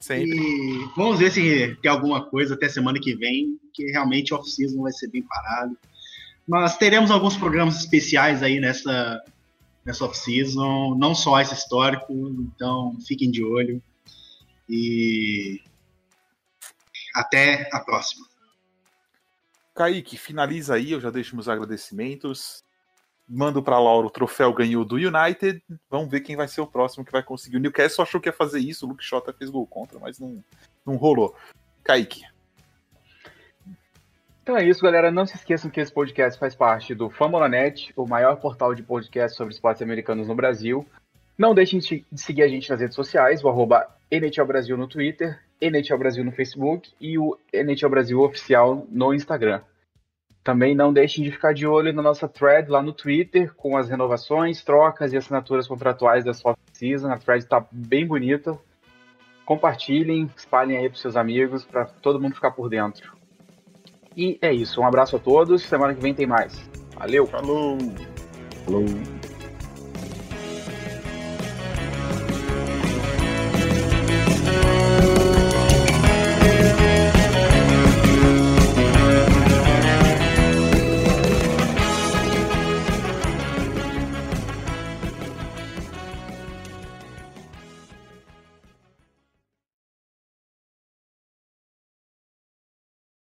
Sempre. 0.04 0.36
E 0.36 0.90
vamos 0.94 1.18
ver 1.18 1.32
se 1.32 1.78
tem 1.80 1.90
alguma 1.90 2.26
coisa 2.26 2.52
até 2.52 2.68
semana 2.68 3.00
que 3.00 3.16
vem, 3.16 3.58
que 3.72 3.84
realmente 3.86 4.34
off-season 4.34 4.82
vai 4.82 4.92
ser 4.92 5.08
bem 5.08 5.22
parado. 5.22 5.78
Mas 6.46 6.76
teremos 6.76 7.10
alguns 7.10 7.38
programas 7.38 7.78
especiais 7.78 8.42
aí 8.42 8.60
nessa, 8.60 9.24
nessa 9.82 10.04
off-season, 10.04 10.94
não 10.96 11.14
só 11.14 11.40
esse 11.40 11.54
histórico, 11.54 12.12
então 12.38 12.98
fiquem 13.06 13.30
de 13.30 13.42
olho. 13.42 13.82
E 14.68 15.62
até 17.14 17.66
a 17.72 17.80
próxima. 17.80 18.26
Kaique, 19.74 20.18
finaliza 20.18 20.74
aí, 20.74 20.92
eu 20.92 21.00
já 21.00 21.08
deixo 21.08 21.34
meus 21.34 21.48
agradecimentos 21.48 22.62
mando 23.28 23.62
para 23.62 23.78
Laura 23.78 24.06
o 24.06 24.10
troféu 24.10 24.52
ganhou 24.52 24.84
do 24.84 24.96
United. 24.96 25.62
Vamos 25.90 26.10
ver 26.10 26.20
quem 26.20 26.36
vai 26.36 26.48
ser 26.48 26.60
o 26.60 26.66
próximo 26.66 27.04
que 27.04 27.12
vai 27.12 27.22
conseguir. 27.22 27.56
O 27.56 27.60
Newcastle 27.60 28.02
achou 28.02 28.20
que 28.20 28.28
ia 28.28 28.32
fazer 28.32 28.60
isso, 28.60 28.86
o 28.86 28.88
Luke 28.90 29.04
Shota 29.04 29.32
fez 29.32 29.50
gol 29.50 29.66
contra, 29.66 29.98
mas 29.98 30.18
não, 30.18 30.42
não 30.84 30.96
rolou. 30.96 31.34
Kaique. 31.82 32.22
Então 34.42 34.56
é 34.58 34.64
isso, 34.64 34.82
galera. 34.82 35.10
Não 35.10 35.24
se 35.24 35.36
esqueçam 35.36 35.70
que 35.70 35.80
esse 35.80 35.92
podcast 35.92 36.38
faz 36.38 36.54
parte 36.54 36.94
do 36.94 37.08
Famolanet, 37.08 37.92
o 37.96 38.06
maior 38.06 38.36
portal 38.36 38.74
de 38.74 38.82
podcast 38.82 39.36
sobre 39.36 39.54
esportes 39.54 39.80
americanos 39.80 40.28
no 40.28 40.34
Brasil. 40.34 40.86
Não 41.36 41.54
deixem 41.54 41.78
de 41.80 42.04
seguir 42.14 42.42
a 42.42 42.48
gente 42.48 42.68
nas 42.70 42.80
redes 42.80 42.94
sociais, 42.94 43.42
o 43.42 43.48
arroba 43.48 43.88
NHL 44.10 44.46
Brasil 44.46 44.76
no 44.76 44.86
Twitter, 44.86 45.40
NHL 45.60 45.98
Brasil 45.98 46.24
no 46.24 46.30
Facebook 46.30 46.92
e 47.00 47.18
o 47.18 47.38
NHL 47.52 47.88
Brasil 47.88 48.20
Oficial 48.20 48.86
no 48.90 49.14
Instagram. 49.14 49.62
Também 50.44 50.74
não 50.74 50.92
deixem 50.92 51.24
de 51.24 51.30
ficar 51.30 51.54
de 51.54 51.66
olho 51.66 51.90
na 51.94 52.02
nossa 52.02 52.28
thread 52.28 52.70
lá 52.70 52.82
no 52.82 52.92
Twitter, 52.92 53.54
com 53.54 53.78
as 53.78 53.88
renovações, 53.88 54.62
trocas 54.62 55.14
e 55.14 55.16
assinaturas 55.16 55.66
contratuais 55.66 56.22
da 56.22 56.34
Soft 56.34 56.58
Season. 56.74 57.10
A 57.10 57.16
thread 57.16 57.42
está 57.42 57.66
bem 57.72 58.06
bonita. 58.06 58.56
Compartilhem, 59.46 60.30
espalhem 60.36 60.76
aí 60.76 60.88
para 60.90 60.98
seus 60.98 61.16
amigos, 61.16 61.64
para 61.64 61.86
todo 61.86 62.20
mundo 62.20 62.34
ficar 62.34 62.50
por 62.50 62.68
dentro. 62.68 63.16
E 64.14 64.38
é 64.42 64.52
isso. 64.52 64.82
Um 64.82 64.86
abraço 64.86 65.16
a 65.16 65.18
todos. 65.18 65.62
Semana 65.62 65.94
que 65.94 66.02
vem 66.02 66.12
tem 66.12 66.26
mais. 66.26 66.68
Valeu. 66.94 67.26
Falou. 67.26 67.78
Falou. 68.66 68.84